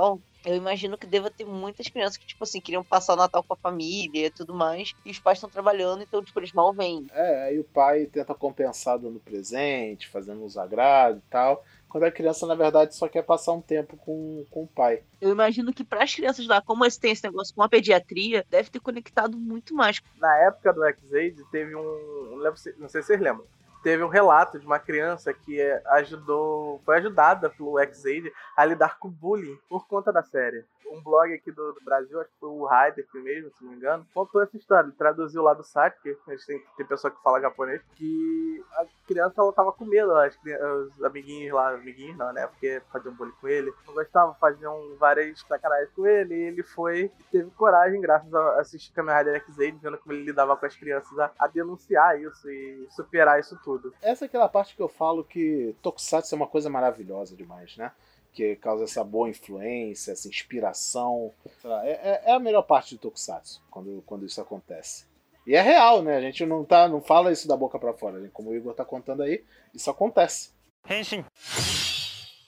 [0.46, 3.54] Eu imagino que deva ter muitas crianças que, tipo assim, queriam passar o Natal com
[3.56, 4.94] a família e tudo mais.
[5.04, 7.08] E os pais estão trabalhando, então, tipo, eles mal vêm.
[7.12, 11.64] É, aí o pai tenta compensar dando presente, fazendo uns agrados e tal.
[11.90, 15.02] Quando a criança, na verdade, só quer passar um tempo com, com o pai.
[15.20, 18.46] Eu imagino que para as crianças lá, como eles têm esse negócio com a pediatria,
[18.50, 20.00] deve ter conectado muito mais.
[20.20, 22.30] Na época do X-Aid, teve um.
[22.30, 23.46] Não, lembro se- não sei se vocês lembram.
[23.86, 26.82] Teve um relato de uma criança que é, ajudou.
[26.84, 30.66] Foi ajudada pelo X-Aid a lidar com bullying por conta da série.
[30.92, 33.78] Um blog aqui do, do Brasil, acho que foi o Ryder mesmo, se não me
[33.78, 34.88] engano, contou essa história.
[34.88, 38.64] Ele traduziu lá do site, porque a gente tem, tem pessoa que fala japonês, que
[38.74, 42.48] a criança ela tava com medo, as, os amiguinhos lá, amiguinhos não, né?
[42.48, 43.74] Porque faziam bullying com ele.
[43.88, 46.34] Não gostavam, faziam várias sacanagens com ele.
[46.36, 50.56] E ele foi teve coragem, graças a assistir Kamen Rider X-Aid, vendo como ele lidava
[50.56, 53.75] com as crianças, a, a denunciar isso e superar isso tudo.
[54.02, 57.92] Essa é aquela parte que eu falo que Tokusatsu é uma coisa maravilhosa demais, né?
[58.36, 61.32] que causa essa boa influência, essa inspiração.
[61.64, 65.08] Lá, é, é, a melhor parte do Tokusatsu quando, quando isso acontece.
[65.48, 66.18] E é real, né?
[66.18, 68.20] A gente não, tá, não fala isso da boca para fora.
[68.20, 68.30] Né?
[68.34, 70.52] Como o Igor tá contando aí, isso acontece.
[70.90, 71.24] Henshin.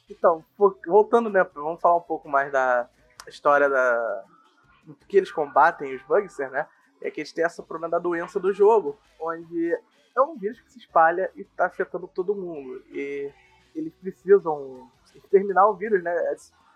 [0.10, 0.44] Então,
[0.86, 1.46] voltando, né?
[1.54, 2.90] Vamos falar um pouco mais da
[3.28, 4.26] história da.
[5.08, 6.68] que eles combatem os Bugsters, né?
[7.02, 9.78] É que eles têm essa problema da doença do jogo, onde
[10.18, 12.84] é um vírus que se espalha e tá afetando todo mundo.
[12.92, 13.32] E
[13.76, 16.14] eles precisam exterminar o vírus, né?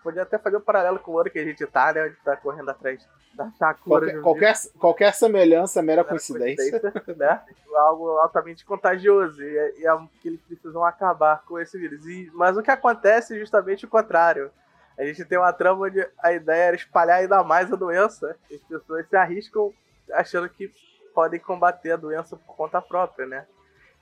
[0.03, 2.05] Podia até fazer um paralelo com o ano que a gente tá, né?
[2.05, 4.05] Onde tá correndo atrás da Sakura.
[4.05, 6.79] Qualquer, qualquer, qualquer, semelhança é mera, mera coincidência.
[6.79, 7.41] coincidência né?
[7.75, 9.41] Algo altamente contagioso.
[9.43, 12.05] E é, e é que eles precisam acabar com esse vírus.
[12.05, 14.51] E, mas o que acontece é justamente o contrário.
[14.97, 18.35] A gente tem uma trama onde a ideia era espalhar ainda mais a doença.
[18.51, 19.71] As pessoas se arriscam
[20.11, 20.71] achando que
[21.13, 23.45] podem combater a doença por conta própria, né?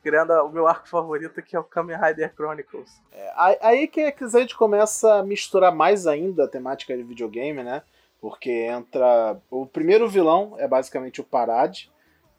[0.01, 2.89] Criando o meu arco favorito, que é o Kamen Rider Chronicles.
[3.11, 7.81] É, aí que a gente começa a misturar mais ainda a temática de videogame, né?
[8.21, 9.37] Porque entra.
[9.49, 11.87] O primeiro vilão é basicamente o Parad,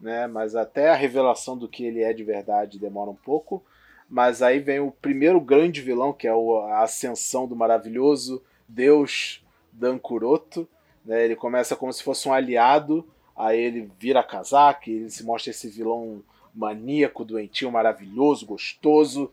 [0.00, 0.26] né?
[0.26, 3.62] Mas até a revelação do que ele é de verdade demora um pouco.
[4.08, 10.68] Mas aí vem o primeiro grande vilão, que é a ascensão do maravilhoso Deus Dankuroto.
[11.04, 11.24] Né?
[11.24, 13.06] Ele começa como se fosse um aliado
[13.40, 16.22] Aí ele vira casaca, ele se mostra esse vilão
[16.54, 19.32] maníaco, doentio, maravilhoso, gostoso,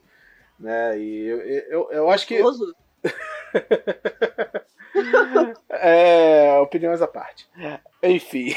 [0.58, 0.98] né?
[0.98, 2.40] E eu, eu, eu acho que.
[5.70, 7.48] é, opiniões à parte.
[8.02, 8.54] Enfim.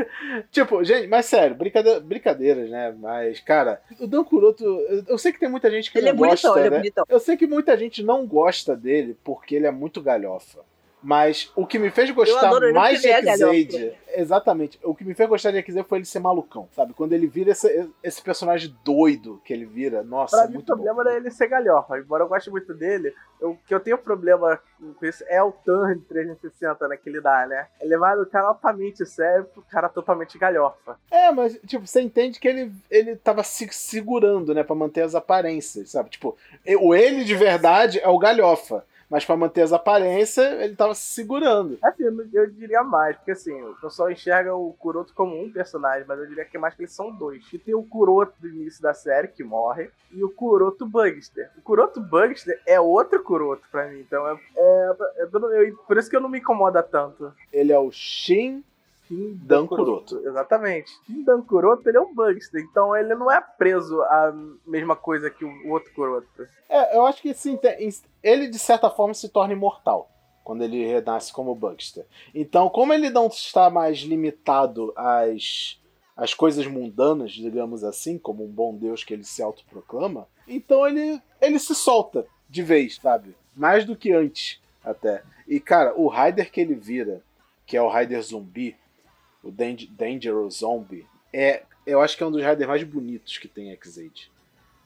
[0.52, 2.94] tipo, gente, mas sério, brincadeira, brincadeiras, né?
[2.98, 4.64] Mas, cara, o Dan Kuroto,
[5.08, 6.76] eu, sei que tem muita gente que ele não é bonitão, gosta, ele é né?
[6.76, 7.04] bonitão.
[7.08, 10.60] Eu sei que muita gente não gosta dele porque ele é muito galhofa.
[11.02, 13.98] Mas o que me fez gostar mais de X-Aid.
[14.12, 14.78] Exatamente.
[14.82, 16.92] O que me fez gostar de X-Aid foi ele ser malucão, sabe?
[16.92, 20.02] Quando ele vira esse, esse personagem doido que ele vira.
[20.02, 21.10] Nossa, pra mim, o problema bom.
[21.10, 21.98] é ele ser galhofa.
[21.98, 24.60] Embora eu goste muito dele, o que eu tenho problema
[24.98, 27.66] com isso é o turn 360 né, que ele dá, né?
[27.80, 30.98] Ele vai do cara altamente sério pro cara totalmente galhofa.
[31.10, 34.62] É, mas, tipo, você entende que ele, ele tava se segurando, né?
[34.62, 36.10] Pra manter as aparências, sabe?
[36.10, 36.36] Tipo,
[36.80, 41.02] o ele de verdade é o galhofa mas para manter as aparências, ele tava se
[41.14, 41.76] segurando.
[41.82, 46.18] Assim, eu diria mais, porque assim, o pessoal enxerga o Kuroto como um personagem, mas
[46.20, 47.44] eu diria que é mais que eles são dois.
[47.52, 51.50] E tem o Kuroto do início da série, que morre, e o Kuroto Bugster.
[51.58, 56.08] O Kuroto Bugster é outro Kuroto pra mim, então é, é, é, é por isso
[56.08, 57.32] que eu não me incomoda tanto.
[57.52, 58.62] Ele é o Shin
[59.10, 60.18] Dan Kuroto.
[60.26, 60.90] Exatamente.
[61.04, 64.32] Shin Dan Kuroto, ele é um Bugster, então ele não é preso à
[64.66, 66.28] mesma coisa que o outro Kuroto.
[66.68, 67.58] É, eu acho que sim,
[68.22, 70.08] ele de certa forma se torna imortal
[70.44, 72.06] quando ele renasce como Bugster.
[72.34, 75.80] Então, como ele não está mais limitado às,
[76.16, 81.20] às coisas mundanas, digamos assim, como um bom deus que ele se autoproclama, então ele,
[81.40, 83.36] ele se solta de vez, sabe?
[83.54, 85.22] Mais do que antes, até.
[85.46, 87.22] E, cara, o Rider que ele vira,
[87.64, 88.76] que é o Rider zumbi,
[89.42, 93.72] o Dangerous Zombie, é, eu acho que é um dos Riders mais bonitos que tem
[93.72, 94.30] X-Aid.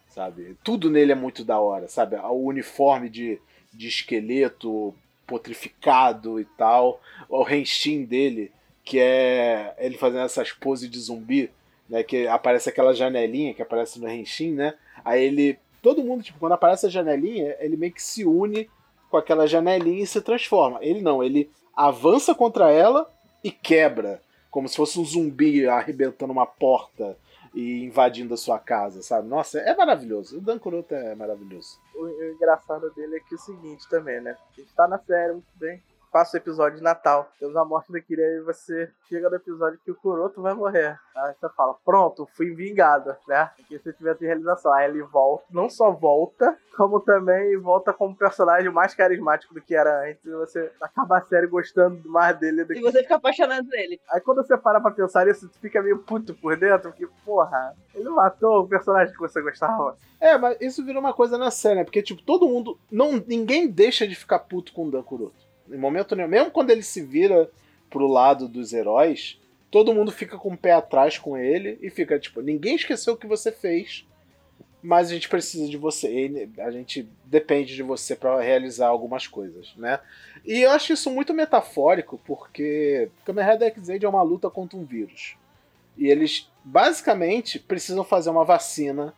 [0.09, 0.57] Sabe?
[0.62, 2.16] Tudo nele é muito da hora, sabe?
[2.16, 3.40] O uniforme de,
[3.72, 4.94] de esqueleto
[5.26, 7.00] potrificado e tal.
[7.28, 8.52] O renshin dele,
[8.84, 11.50] que é ele fazendo essas poses de zumbi,
[11.88, 12.05] né?
[12.05, 14.74] Que aparece aquela janelinha que aparece no renshin, né?
[15.05, 15.59] Aí ele.
[15.82, 18.70] Todo mundo, tipo, quando aparece a janelinha, ele meio que se une
[19.11, 20.78] com aquela janelinha e se transforma.
[20.80, 24.22] Ele não, ele avança contra ela e quebra
[24.55, 27.18] como se fosse um zumbi arrebentando uma porta
[27.52, 29.26] e invadindo a sua casa, sabe?
[29.26, 30.38] Nossa, é maravilhoso.
[30.38, 31.80] O Dan Kuroto é maravilhoso.
[31.92, 34.36] O, engraçado dele é que é o seguinte também, né?
[34.52, 35.82] A gente tá na série muito bem,
[36.15, 39.81] passa o episódio de Natal, temos a morte da Kirei e você chega no episódio
[39.85, 40.97] que o Kuroto vai morrer.
[41.12, 43.51] Aí você fala, pronto, fui vingado, né?
[43.67, 44.73] Que se tivesse realização.
[44.73, 49.75] Aí ele volta, não só volta, como também volta como personagem mais carismático do que
[49.75, 50.25] era antes.
[50.25, 52.79] E você acaba a série gostando mais dele do que.
[52.79, 54.01] E você fica apaixonado dele.
[54.09, 57.75] Aí quando você para pra pensar nisso, você fica meio puto por dentro, porque, porra,
[57.93, 59.97] ele matou o personagem que você gostava.
[60.21, 61.85] É, mas isso virou uma coisa na série, né?
[61.85, 62.79] Porque, tipo, todo mundo.
[62.89, 65.43] Não, ninguém deixa de ficar puto com o Dan Kuroto.
[65.71, 66.29] Em momento nenhum.
[66.29, 67.51] Mesmo quando ele se vira
[67.91, 69.41] pro lado dos heróis,
[69.71, 73.17] todo mundo fica com o pé atrás com ele e fica tipo: ninguém esqueceu o
[73.17, 74.07] que você fez,
[74.83, 76.49] mas a gente precisa de você.
[76.59, 79.99] A gente depende de você para realizar algumas coisas, né?
[80.45, 84.85] E eu acho isso muito metafórico, porque Kamen Rider X-Aid é uma luta contra um
[84.85, 85.37] vírus.
[85.97, 89.15] E eles basicamente precisam fazer uma vacina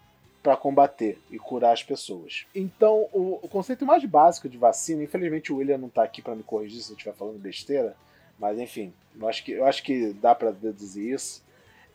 [0.47, 2.47] para combater e curar as pessoas.
[2.55, 6.37] Então, o, o, conceito mais básico de vacina, infelizmente o William não está aqui para
[6.37, 7.97] me corrigir se eu estiver falando besteira,
[8.39, 11.45] mas enfim, eu acho que, eu acho que dá para deduzir isso,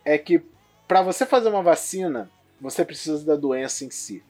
[0.04, 0.44] é que
[0.86, 2.30] para você fazer uma vacina,
[2.60, 4.22] você precisa da doença em si,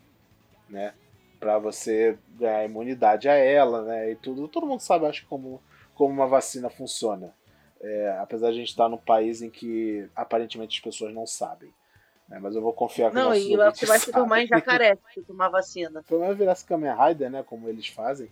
[0.69, 0.93] né?
[1.39, 4.11] para você ganhar imunidade a ela, né?
[4.11, 4.47] E tudo.
[4.47, 5.59] Todo mundo sabe, acho, como,
[5.95, 7.33] como uma vacina funciona.
[7.81, 11.73] É, apesar de a gente estar num país em que aparentemente as pessoas não sabem.
[12.31, 12.39] Né?
[12.41, 16.01] Mas eu vou confiar Não, e você vai se tomar em jacaré se tomar vacina.
[16.07, 17.43] Pelo menos virar Kamen Rider, né?
[17.43, 18.31] Como eles fazem.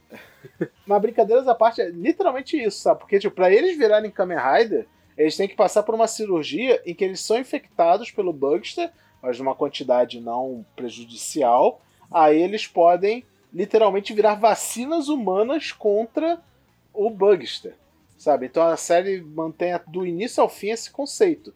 [0.88, 3.02] Mas brincadeiras à parte, é literalmente isso, sabe?
[3.02, 4.88] Porque, tipo, pra eles virarem Kamen Rider,
[5.18, 8.90] eles têm que passar por uma cirurgia em que eles são infectados pelo Bugster,
[9.22, 11.82] mas numa quantidade não prejudicial.
[12.10, 16.42] Aí eles podem literalmente virar vacinas humanas contra
[16.94, 17.76] o Bugster,
[18.18, 18.46] sabe?
[18.46, 21.54] Então a série mantém do início ao fim esse conceito.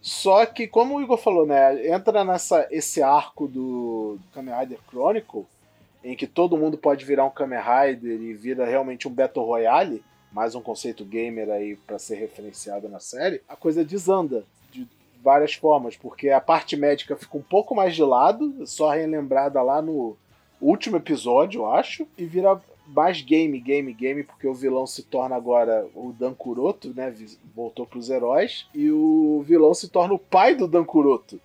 [0.00, 1.88] Só que, como o Igor falou, né?
[1.88, 5.46] Entra nessa esse arco do, do Kamen Rider Chronicle,
[6.02, 10.02] em que todo mundo pode virar um Kamen Rider e vira realmente um Battle Royale
[10.32, 14.86] mais um conceito gamer aí para ser referenciado na série, a coisa desanda de
[15.22, 19.82] várias formas, porque a parte médica fica um pouco mais de lado, só relembrada lá
[19.82, 20.16] no
[20.60, 22.60] último episódio, eu acho, e vira
[22.94, 27.14] mais game, game, game, porque o vilão se torna agora o Dan Kuroto, né?
[27.54, 31.40] Voltou para os heróis, e o vilão se torna o pai do Dan Kuroto,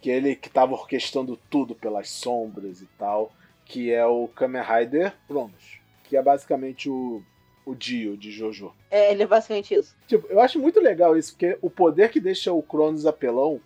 [0.00, 3.32] que é ele que estava orquestrando tudo pelas sombras e tal,
[3.64, 7.22] que é o Kamen Rider Cronos, que é basicamente o
[7.68, 8.72] o Dio de Jojo.
[8.90, 9.94] É, ele é basicamente isso.
[10.06, 13.60] Tipo, eu acho muito legal isso, porque o poder que deixa o Cronos apelão,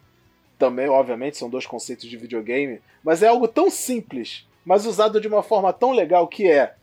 [0.58, 5.26] também, obviamente, são dois conceitos de videogame, mas é algo tão simples, mas usado de
[5.26, 6.74] uma forma tão legal que é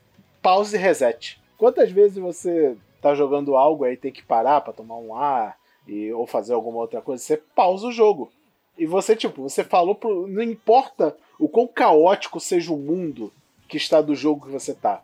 [0.42, 1.42] pause e reset.
[1.58, 6.12] Quantas vezes você tá jogando algo aí tem que parar para tomar um ar e,
[6.12, 8.32] ou fazer alguma outra coisa, você pausa o jogo.
[8.78, 10.28] E você, tipo, você falou pro.
[10.28, 13.34] Não importa o quão caótico seja o mundo
[13.68, 15.04] que está do jogo que você tá.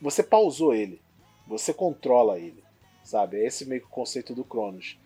[0.00, 1.00] Você pausou ele.
[1.48, 2.62] Você controla ele,
[3.02, 3.38] sabe?
[3.38, 4.96] É esse meio que o conceito do Cronos.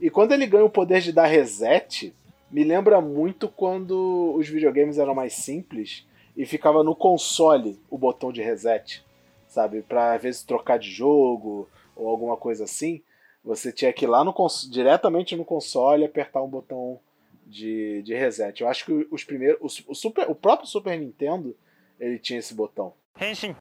[0.00, 2.12] E quando ele ganha o poder de dar reset,
[2.50, 6.04] me lembra muito quando os videogames eram mais simples
[6.36, 9.04] e ficava no console o botão de reset,
[9.52, 9.82] sabe?
[9.82, 13.02] Pra às vezes trocar de jogo ou alguma coisa assim.
[13.44, 14.34] Você tinha que ir lá no
[14.70, 16.98] diretamente no console e apertar um botão
[17.46, 18.62] de, de reset.
[18.62, 19.58] Eu acho que os primeiros.
[19.60, 21.56] O, o, super, o próprio Super Nintendo
[21.98, 22.94] ele tinha esse botão.
[23.20, 23.54] Henshin.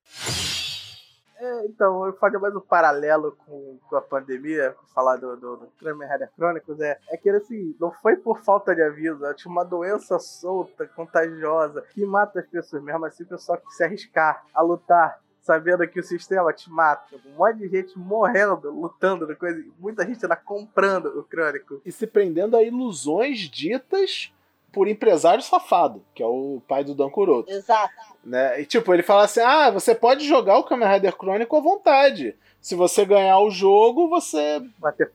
[1.37, 5.67] É, então, eu fazer mais um paralelo com, com a pandemia, falar do, do, do
[5.79, 9.51] Kamen Rider Chronicles, é, é que assim, não foi por falta de aviso, é tinha
[9.51, 14.45] uma doença solta, contagiosa, que mata as pessoas, mesmo assim o pessoal que se arriscar
[14.53, 17.15] a lutar sabendo que o sistema te mata.
[17.25, 21.81] Um monte de gente morrendo, lutando, coisa, muita gente ainda comprando o crônico.
[21.85, 24.31] E se prendendo a ilusões ditas
[24.71, 27.51] por empresário safado, que é o pai do Dan Kuroto.
[27.51, 27.93] Exato.
[28.23, 28.61] Né?
[28.61, 32.35] E tipo, ele fala assim: ah, você pode jogar o Kamen Rider Chronicle à vontade.
[32.61, 34.61] Se você ganhar o jogo, você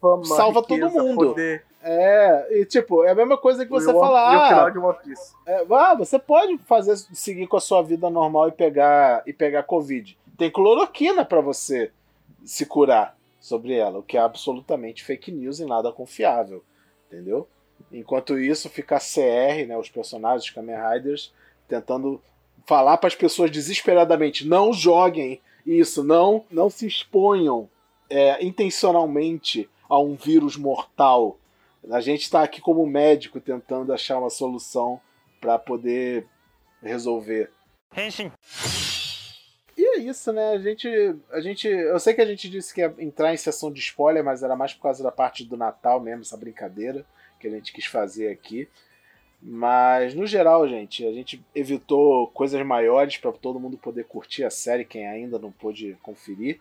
[0.01, 1.29] fama, salva riqueza, todo mundo.
[1.29, 1.64] Poder.
[1.89, 4.34] É, e tipo, é a mesma coisa que você falar.
[4.34, 5.32] E o final de One Piece.
[5.47, 9.62] É, ah, você pode fazer, seguir com a sua vida normal e pegar, e pegar
[9.62, 10.18] Covid.
[10.37, 11.93] Tem cloroquina para você
[12.45, 16.64] se curar sobre ela, o que é absolutamente fake news e nada confiável.
[17.07, 17.47] Entendeu?
[17.93, 21.32] Enquanto isso, fica a CR, né, os personagens, os Kamen Riders,
[21.68, 22.20] tentando
[22.64, 27.68] falar para as pessoas desesperadamente: não joguem isso, não, não se exponham
[28.11, 31.39] é, intencionalmente a um vírus mortal.
[31.91, 35.01] A gente está aqui como médico tentando achar uma solução
[35.41, 36.26] para poder
[36.82, 37.51] resolver.
[37.97, 38.32] Henshin.
[39.76, 40.53] E é isso, né?
[40.53, 40.89] A gente,
[41.30, 41.68] a gente.
[41.68, 44.57] Eu sei que a gente disse que ia entrar em sessão de spoiler, mas era
[44.57, 47.05] mais por causa da parte do Natal mesmo, essa brincadeira
[47.39, 48.68] que a gente quis fazer aqui.
[49.41, 54.51] Mas no geral, gente, a gente evitou coisas maiores para todo mundo poder curtir a
[54.51, 56.59] série, quem ainda não pôde conferir.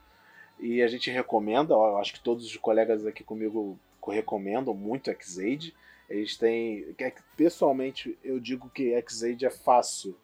[0.59, 3.79] E a gente recomenda, eu acho que todos os colegas aqui comigo
[4.11, 5.73] recomendam muito X-Aid.
[6.09, 6.95] Eles têm.
[6.99, 10.17] É pessoalmente, eu digo que X-Aid é fácil.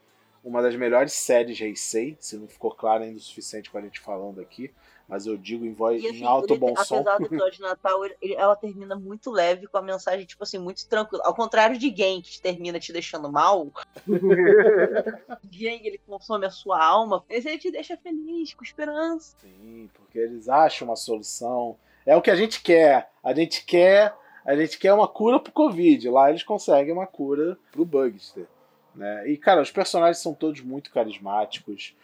[0.43, 3.99] Uma das melhores séries Heisei, se não ficou claro ainda o suficiente com a gente
[3.99, 4.71] falando aqui
[5.11, 6.95] mas eu digo em voz assim, em alto bom apesar som.
[6.99, 10.57] Apesar do episódio de Natal, ele, ela termina muito leve, com a mensagem, tipo assim,
[10.57, 11.21] muito tranquila.
[11.25, 13.69] Ao contrário de Gang, que termina te deixando mal.
[15.43, 17.25] Gang, ele consome a sua alma.
[17.29, 19.35] Esse ele te deixa feliz, com esperança.
[19.41, 21.77] Sim, porque eles acham uma solução.
[22.05, 23.09] É o que a gente quer.
[23.23, 24.13] A gente quer.
[24.45, 26.09] A gente quer uma cura pro Covid.
[26.09, 28.47] Lá eles conseguem uma cura pro Bugster.
[28.95, 29.29] Né?
[29.29, 31.95] E, cara, os personagens são todos muito carismáticos.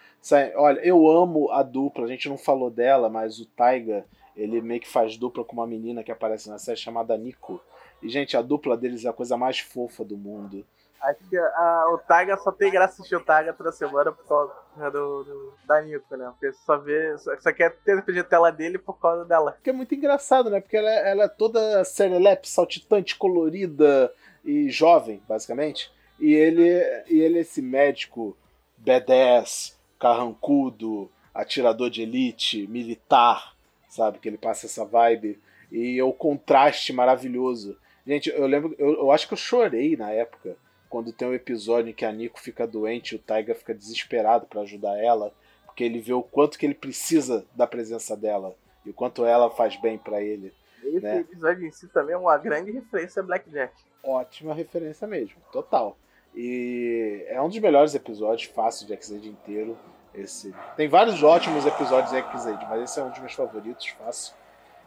[0.56, 4.82] Olha, eu amo a dupla, a gente não falou dela, mas o Taiga, ele meio
[4.82, 7.62] que faz dupla com uma menina que aparece na série chamada Nico.
[8.02, 10.66] E, gente, a dupla deles é a coisa mais fofa do mundo.
[11.02, 14.54] Acho que a, o Taiga só tem graça assistir o Taiga toda semana por causa
[14.92, 16.32] do, do da Nico, né?
[16.32, 17.18] Porque só vê.
[17.18, 19.52] Só, só quer ter a tela dele por causa dela.
[19.54, 20.60] Porque é muito engraçado, né?
[20.60, 24.12] Porque ela, ela é toda serelepe, saltitante, colorida
[24.44, 25.92] e jovem, basicamente.
[26.20, 26.68] E ele,
[27.08, 28.36] e ele é esse médico
[28.78, 33.54] badass, carrancudo, atirador de elite, militar,
[33.88, 34.18] sabe?
[34.18, 35.40] Que ele passa essa vibe.
[35.72, 37.78] E o contraste maravilhoso.
[38.06, 40.56] Gente, eu lembro, eu, eu acho que eu chorei na época,
[40.90, 44.46] quando tem um episódio em que a Nico fica doente e o Taiga fica desesperado
[44.46, 45.34] para ajudar ela,
[45.66, 49.50] porque ele vê o quanto que ele precisa da presença dela e o quanto ela
[49.50, 50.54] faz bem para ele.
[50.84, 51.20] Esse né?
[51.20, 53.74] episódio em si também é uma grande referência a Blackjack.
[54.04, 55.98] Ótima referência mesmo, total.
[56.36, 59.78] E é um dos melhores episódios, fácil de X-Aid inteiro.
[60.14, 60.54] Esse.
[60.76, 64.34] Tem vários ótimos episódios de X-Aid, mas esse é um dos meus favoritos, fácil.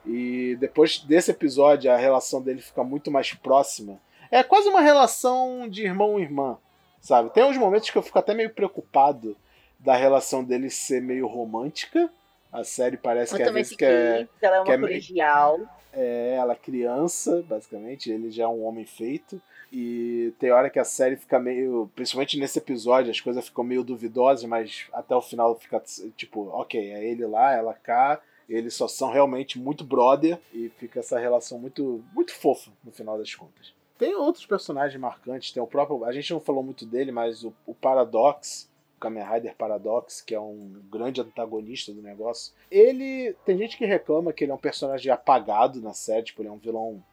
[0.05, 4.01] E depois desse episódio, a relação dele fica muito mais próxima.
[4.31, 6.57] É quase uma relação de irmão e irmã,
[7.01, 7.31] sabe?
[7.31, 9.37] Tem uns momentos que eu fico até meio preocupado
[9.79, 12.11] da relação deles ser meio romântica.
[12.53, 14.49] A série parece Eu que às vezes quer, fiquei.
[14.49, 15.61] Ela é que é uma colegial.
[15.93, 19.41] é ela criança, basicamente, ele já é um homem feito.
[19.73, 21.91] E tem hora que a série fica meio.
[21.95, 25.81] Principalmente nesse episódio, as coisas ficam meio duvidosas, mas até o final fica
[26.17, 28.21] tipo, ok, é ele lá, ela cá.
[28.49, 33.17] Eles só são realmente muito brother e fica essa relação muito, muito fofa no final
[33.17, 33.73] das contas.
[34.01, 36.07] Tem outros personagens marcantes, tem o próprio.
[36.07, 40.35] A gente não falou muito dele, mas o, o Paradox, o Kamen Rider Paradox, que
[40.35, 42.55] é um grande antagonista do negócio.
[42.71, 43.37] Ele.
[43.45, 46.53] Tem gente que reclama que ele é um personagem apagado na série, tipo, ele é
[46.53, 47.05] um vilão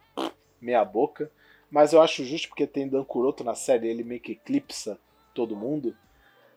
[0.62, 1.30] meia-boca.
[1.70, 4.98] Mas eu acho justo porque tem Dan Kuroto na série, ele meio que eclipsa
[5.34, 5.94] todo mundo.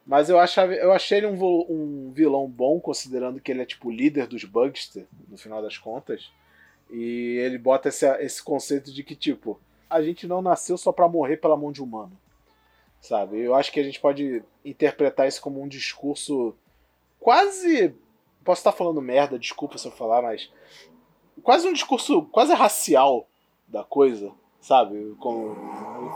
[0.07, 1.35] Mas eu, achava, eu achei ele um,
[1.69, 5.77] um vilão bom, considerando que ele é tipo o líder dos Bugster, no final das
[5.77, 6.31] contas.
[6.89, 9.61] E ele bota esse, esse conceito de que, tipo,
[9.91, 12.17] a gente não nasceu só pra morrer pela mão de humano.
[13.01, 13.41] Sabe?
[13.41, 16.55] Eu acho que a gente pode interpretar isso como um discurso
[17.19, 17.95] quase.
[18.45, 20.51] Posso estar falando merda, desculpa se eu falar, mas.
[21.43, 23.27] Quase um discurso quase racial
[23.67, 24.31] da coisa,
[24.61, 25.17] sabe?
[25.19, 25.57] Como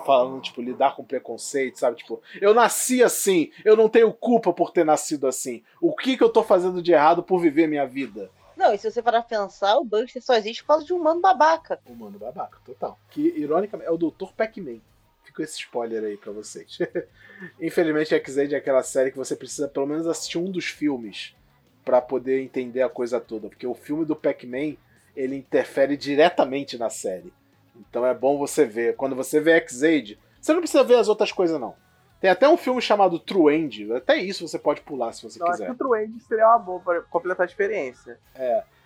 [0.05, 1.97] falando, tipo, lidar com preconceito, sabe?
[1.97, 5.63] Tipo, eu nasci assim, eu não tenho culpa por ter nascido assim.
[5.81, 8.31] O que, que eu tô fazendo de errado por viver minha vida?
[8.65, 10.97] Não, e se você parar pra pensar, o Buster só existe por causa de um
[10.97, 11.79] humano babaca.
[11.85, 12.99] Humano babaca, total.
[13.11, 14.33] Que, ironicamente, é o Dr.
[14.35, 14.79] Pac-Man.
[15.23, 16.79] Fica esse spoiler aí pra vocês.
[17.61, 21.37] Infelizmente, X-Aid é aquela série que você precisa pelo menos assistir um dos filmes
[21.85, 23.51] pra poder entender a coisa toda.
[23.51, 24.77] Porque o filme do Pac-Man,
[25.15, 27.35] ele interfere diretamente na série.
[27.77, 28.97] Então é bom você ver.
[28.97, 31.75] Quando você vê X-Aid, você não precisa ver as outras coisas, não.
[32.25, 33.93] Tem até um filme chamado True End.
[33.93, 35.67] Até isso você pode pular se você Eu acho quiser.
[35.67, 38.19] que o True End seria uma boa para completar a experiência.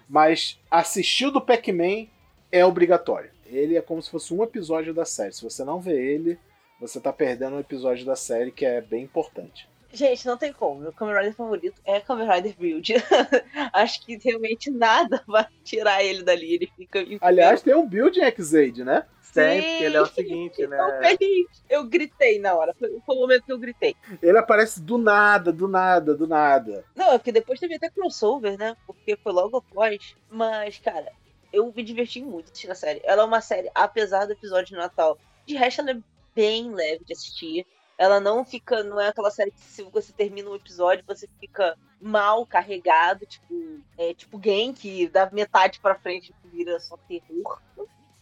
[0.09, 2.09] Mas assistir o do Pac-Man
[2.51, 3.31] é obrigatório.
[3.47, 5.33] Ele é como se fosse um episódio da série.
[5.33, 6.37] Se você não vê ele,
[6.81, 9.69] você tá perdendo um episódio da série que é bem importante.
[9.93, 10.81] Gente, não tem como.
[10.81, 12.95] Meu Kamen Rider favorito é Kamen Rider Build.
[13.73, 16.55] Acho que realmente nada vai tirar ele dali.
[16.55, 17.05] Ele fica.
[17.21, 19.07] Aliás, tem um build em X-Aid, né?
[19.33, 19.69] Tem, Sim.
[19.69, 21.17] porque ele é o seguinte, né?
[21.19, 21.47] feliz.
[21.69, 22.75] Eu gritei na hora.
[22.79, 23.95] Foi, foi o momento que eu gritei.
[24.23, 26.85] Ele aparece do nada, do nada, do nada.
[26.97, 28.77] Não, é porque depois teve até crossover, né?
[28.87, 30.17] Porque foi logo após.
[30.31, 31.13] Mas, cara,
[31.53, 33.01] eu me diverti muito assistindo a série.
[33.05, 35.19] Ela é uma série, apesar do episódio de Natal.
[35.47, 35.99] De resto, ela é
[36.35, 37.67] bem leve de assistir.
[37.99, 38.83] Ela não fica.
[38.85, 43.81] Não é aquela série que se você termina um episódio, você fica mal carregado, tipo.
[43.99, 47.61] É tipo Genki, da metade pra frente vira só terror.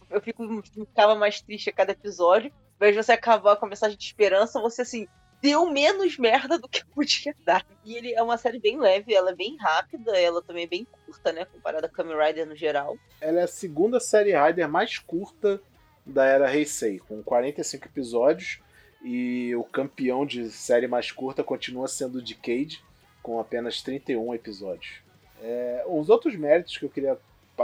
[0.09, 2.51] Eu fico, ficava mais triste a cada episódio.
[2.79, 5.07] De você acabar com a mensagem de esperança, você assim,
[5.41, 7.65] deu menos merda do que podia dar.
[7.83, 10.87] E ele é uma série bem leve, ela é bem rápida, ela também é bem
[11.05, 11.45] curta, né?
[11.45, 12.97] Comparada a Kamen Rider no geral.
[13.21, 15.61] Ela é a segunda série Rider mais curta
[16.05, 18.59] da era Heisei, com 45 episódios.
[19.03, 22.83] E o campeão de série mais curta continua sendo o Decade,
[23.21, 25.01] com apenas 31 episódios.
[25.41, 27.17] É, os outros méritos que eu queria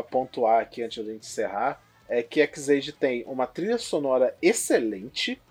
[0.09, 5.41] pontuar aqui antes da gente encerrar é que X-Age tem uma trilha sonora excelente,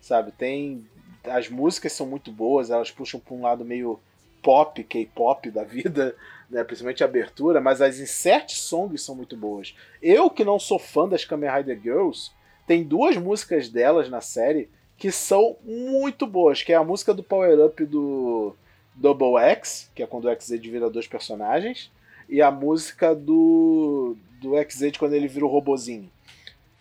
[0.00, 0.32] sabe?
[0.32, 0.86] Tem
[1.24, 3.98] as músicas são muito boas, elas puxam para um lado meio
[4.42, 6.14] pop, K-pop da vida,
[6.48, 6.62] né?
[6.62, 9.74] principalmente a abertura, mas as insert songs são muito boas.
[10.00, 12.30] Eu que não sou fã das Kamen Rider Girls,
[12.66, 17.22] tem duas músicas delas na série que são muito boas, que é a música do
[17.22, 18.54] Power Up do
[18.94, 21.90] Double X, que é quando o X-Aid vira dois personagens,
[22.28, 26.10] e a música do do X-Aid quando ele vira o robozinho.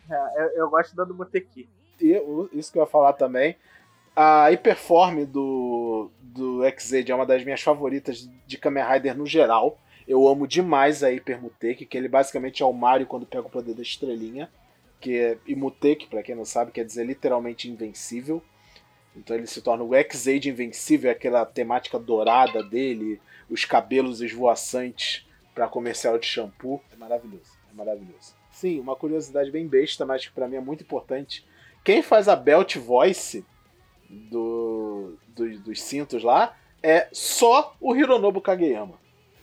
[0.09, 1.67] É, eu, eu gosto da do Moteki.
[1.99, 2.21] E
[2.53, 3.55] isso que eu ia falar também.
[4.15, 9.77] A Hyperform do, do X-Aid é uma das minhas favoritas de Kamen Rider no geral.
[10.07, 13.49] Eu amo demais a Hyper Muteki, que ele basicamente é o Mario quando pega o
[13.49, 14.49] poder da estrelinha.
[15.05, 18.41] Que é, Muteki, pra quem não sabe, quer dizer literalmente invencível.
[19.15, 25.23] Então ele se torna o X-Aid invencível, é aquela temática dourada dele, os cabelos esvoaçantes
[25.53, 26.81] pra comercial de shampoo.
[26.91, 28.33] É maravilhoso, é maravilhoso.
[28.51, 31.45] Sim, uma curiosidade bem besta, mas que pra mim é muito importante.
[31.83, 33.45] Quem faz a Belt Voice
[34.09, 38.99] do, do, dos cintos lá é só o Hironobu Kageyama.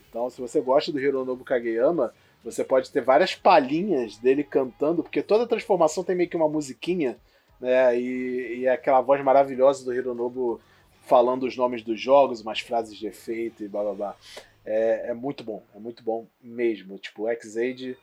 [0.09, 2.13] Então, se você gosta do Hironobu Kageyama,
[2.45, 7.17] você pode ter várias palhinhas dele cantando, porque toda transformação tem meio que uma musiquinha,
[7.61, 7.99] né?
[7.99, 10.61] E, e é aquela voz maravilhosa do Hironobu
[11.03, 14.17] falando os nomes dos jogos, umas frases de efeito e blá blá blá.
[14.65, 16.99] É, é muito bom, é muito bom mesmo.
[16.99, 17.97] Tipo, o X-Aid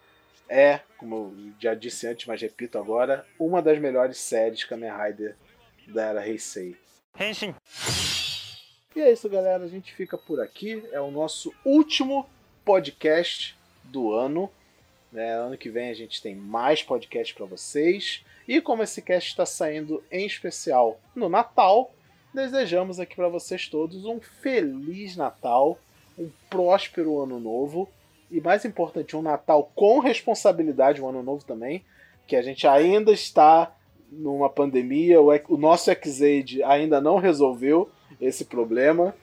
[0.50, 5.36] é, como eu já disse antes, mas repito agora, uma das melhores séries Kamen Rider
[5.88, 6.76] da era Heisei.
[7.20, 7.54] Henshin.
[8.96, 9.64] E é isso, galera.
[9.64, 10.84] A gente fica por aqui.
[10.92, 12.28] É o nosso último
[12.66, 13.56] podcast
[13.90, 14.50] do ano.
[15.12, 15.34] Né?
[15.34, 18.24] Ano que vem a gente tem mais podcast para vocês.
[18.48, 21.94] E como esse cast está saindo em especial no Natal,
[22.34, 25.80] desejamos aqui para vocês todos um feliz Natal,
[26.18, 27.90] um próspero ano novo
[28.32, 31.84] e mais importante, um Natal com responsabilidade, um ano novo também,
[32.28, 33.76] que a gente ainda está
[34.12, 39.16] numa pandemia, o, o nosso Xaid ainda não resolveu esse problema.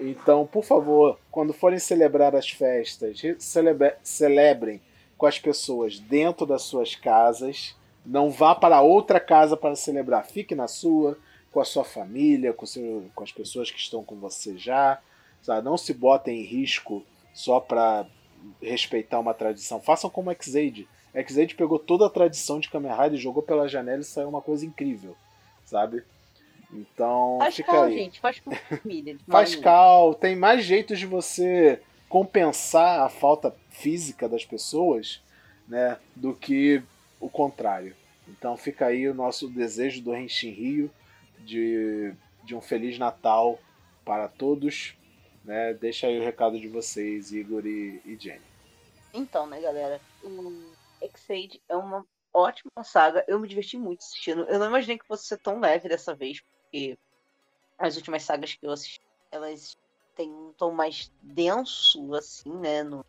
[0.00, 4.80] Então, por favor, quando forem celebrar as festas, celebre, celebrem
[5.18, 7.76] com as pessoas dentro das suas casas.
[8.04, 10.24] Não vá para outra casa para celebrar.
[10.24, 11.18] Fique na sua,
[11.52, 14.98] com a sua família, com, seu, com as pessoas que estão com você já.
[15.42, 15.62] Sabe?
[15.62, 18.06] Não se botem em risco só para
[18.62, 19.80] respeitar uma tradição.
[19.80, 20.88] Façam como X-Aid.
[21.14, 24.40] X-Aid pegou toda a tradição de Kamen Rider e jogou pela janela e saiu uma
[24.40, 25.14] coisa incrível,
[25.66, 26.02] sabe?
[26.72, 27.94] Então, faz fica cal, aí.
[27.98, 29.18] gente, faz com família.
[29.28, 35.22] faz cal, tem mais jeitos de você compensar a falta física das pessoas,
[35.66, 36.82] né, do que
[37.20, 37.94] o contrário.
[38.28, 40.90] Então fica aí o nosso desejo do Renshin Rio
[41.40, 42.12] de,
[42.44, 43.58] de um feliz Natal
[44.04, 44.94] para todos,
[45.44, 45.74] né?
[45.74, 48.42] Deixa aí o recado de vocês, Igor e, e Jenny.
[49.12, 53.24] Então, né, galera, o X-Aid é uma ótima saga.
[53.26, 54.42] Eu me diverti muito assistindo.
[54.44, 56.96] Eu não imaginei que fosse ser tão leve dessa vez, porque
[57.76, 59.00] as últimas sagas que eu assisti,
[59.32, 59.76] elas
[60.14, 62.82] têm um tom mais denso, assim, né?
[62.82, 63.04] No...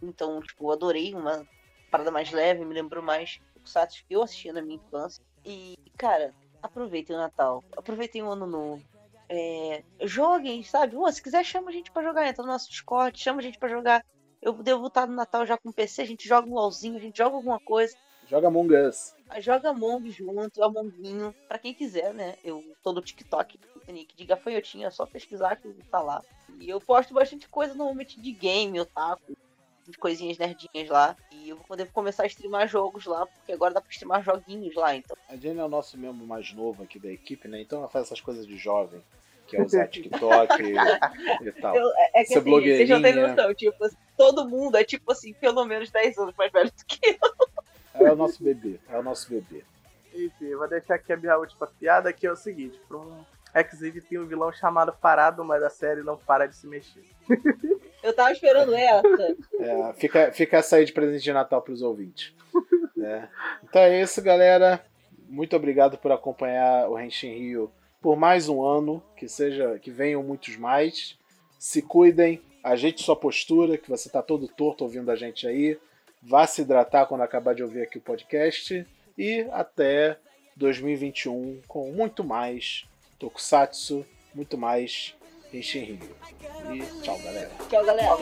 [0.00, 1.46] Então, tipo, adorei uma
[1.90, 5.22] parada mais leve, me lembrou mais do Kusatsu que eu assistia na minha infância.
[5.44, 6.32] E, cara,
[6.62, 8.82] aproveitem o Natal, aproveitem o Ano Novo.
[9.28, 10.96] É, joguem, sabe?
[11.12, 12.28] Se quiser, chama a gente para jogar.
[12.28, 14.04] Entra no nosso Discord, chama a gente para jogar.
[14.40, 17.00] Eu devo estar no Natal já com o PC, a gente joga um LOLzinho, a
[17.00, 17.96] gente joga alguma coisa.
[18.26, 19.14] Joga Among Us.
[19.38, 22.36] Joga Among junto, Amonguinho, pra quem quiser, né?
[22.42, 26.22] Eu tô no TikTok, nick de gafanhotinho, é só pesquisar que tá lá.
[26.58, 29.36] E eu posto bastante coisa normalmente de game, otaku,
[29.86, 31.16] de coisinhas nerdinhas lá.
[31.30, 34.74] E eu vou poder começar a streamar jogos lá, porque agora dá pra streamar joguinhos
[34.74, 35.16] lá, então.
[35.28, 37.60] A Jenny é o nosso membro mais novo aqui da equipe, né?
[37.60, 39.02] Então ela faz essas coisas de jovem.
[39.46, 41.74] Que é usar TikTok e, e tal.
[41.74, 45.32] Eu, é que Ser assim, vocês não têm noção, tipo, todo mundo é tipo assim,
[45.34, 47.49] pelo menos 10 anos mais velho do que eu.
[47.94, 49.64] É o nosso bebê, é o nosso bebê.
[50.14, 53.24] Enfim, vou deixar aqui a minha última piada, que é o seguinte: para um
[53.54, 57.04] X-Vid tem um vilão chamado Parado, mas a série não para de se mexer.
[58.02, 59.36] Eu tava esperando essa.
[59.58, 62.34] É, fica, fica essa aí de presente de Natal pros ouvintes.
[62.96, 63.28] né?
[63.62, 64.82] Então é isso, galera.
[65.28, 67.70] Muito obrigado por acompanhar o Renshin Rio
[68.00, 69.02] por mais um ano.
[69.16, 71.18] Que seja, que venham muitos mais.
[71.58, 75.78] Se cuidem, ajeite sua postura, que você tá todo torto ouvindo a gente aí.
[76.22, 78.86] Vá se hidratar quando acabar de ouvir aqui o podcast.
[79.16, 80.18] E até
[80.56, 82.84] 2021 com muito mais
[83.18, 85.16] Tokusatsu, muito mais
[85.52, 86.16] Renshin Rio.
[86.72, 87.50] E tchau, galera.
[87.68, 88.16] Tchau, galera.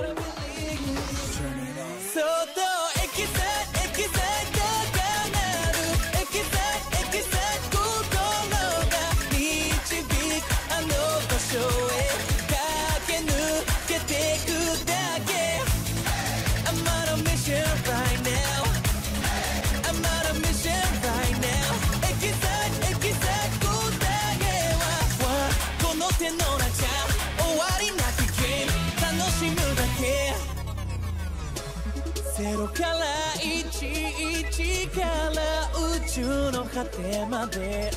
[36.79, 37.91] 果てまで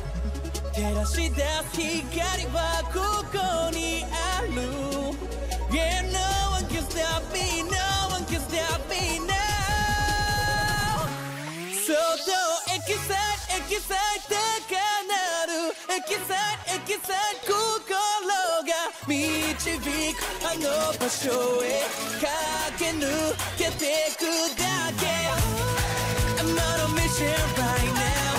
[0.74, 3.38] 照らし出す光はここ
[3.70, 4.50] にある
[5.70, 6.18] Yeah, no
[6.58, 7.78] one can stop me, no
[8.10, 9.38] one can stop me now
[11.86, 12.34] そっと
[12.74, 14.34] エキサイエキサイ高
[15.06, 15.14] 鳴
[15.46, 17.54] るエキサイエキサイ心
[18.66, 18.74] が
[19.08, 20.66] 導くあの
[20.98, 21.30] 場所
[21.64, 21.86] へ
[22.20, 23.06] 駆け抜
[23.60, 24.26] けてく
[24.58, 24.66] だ
[25.00, 25.06] け
[26.42, 27.28] I'm on a mission
[27.60, 28.31] right now.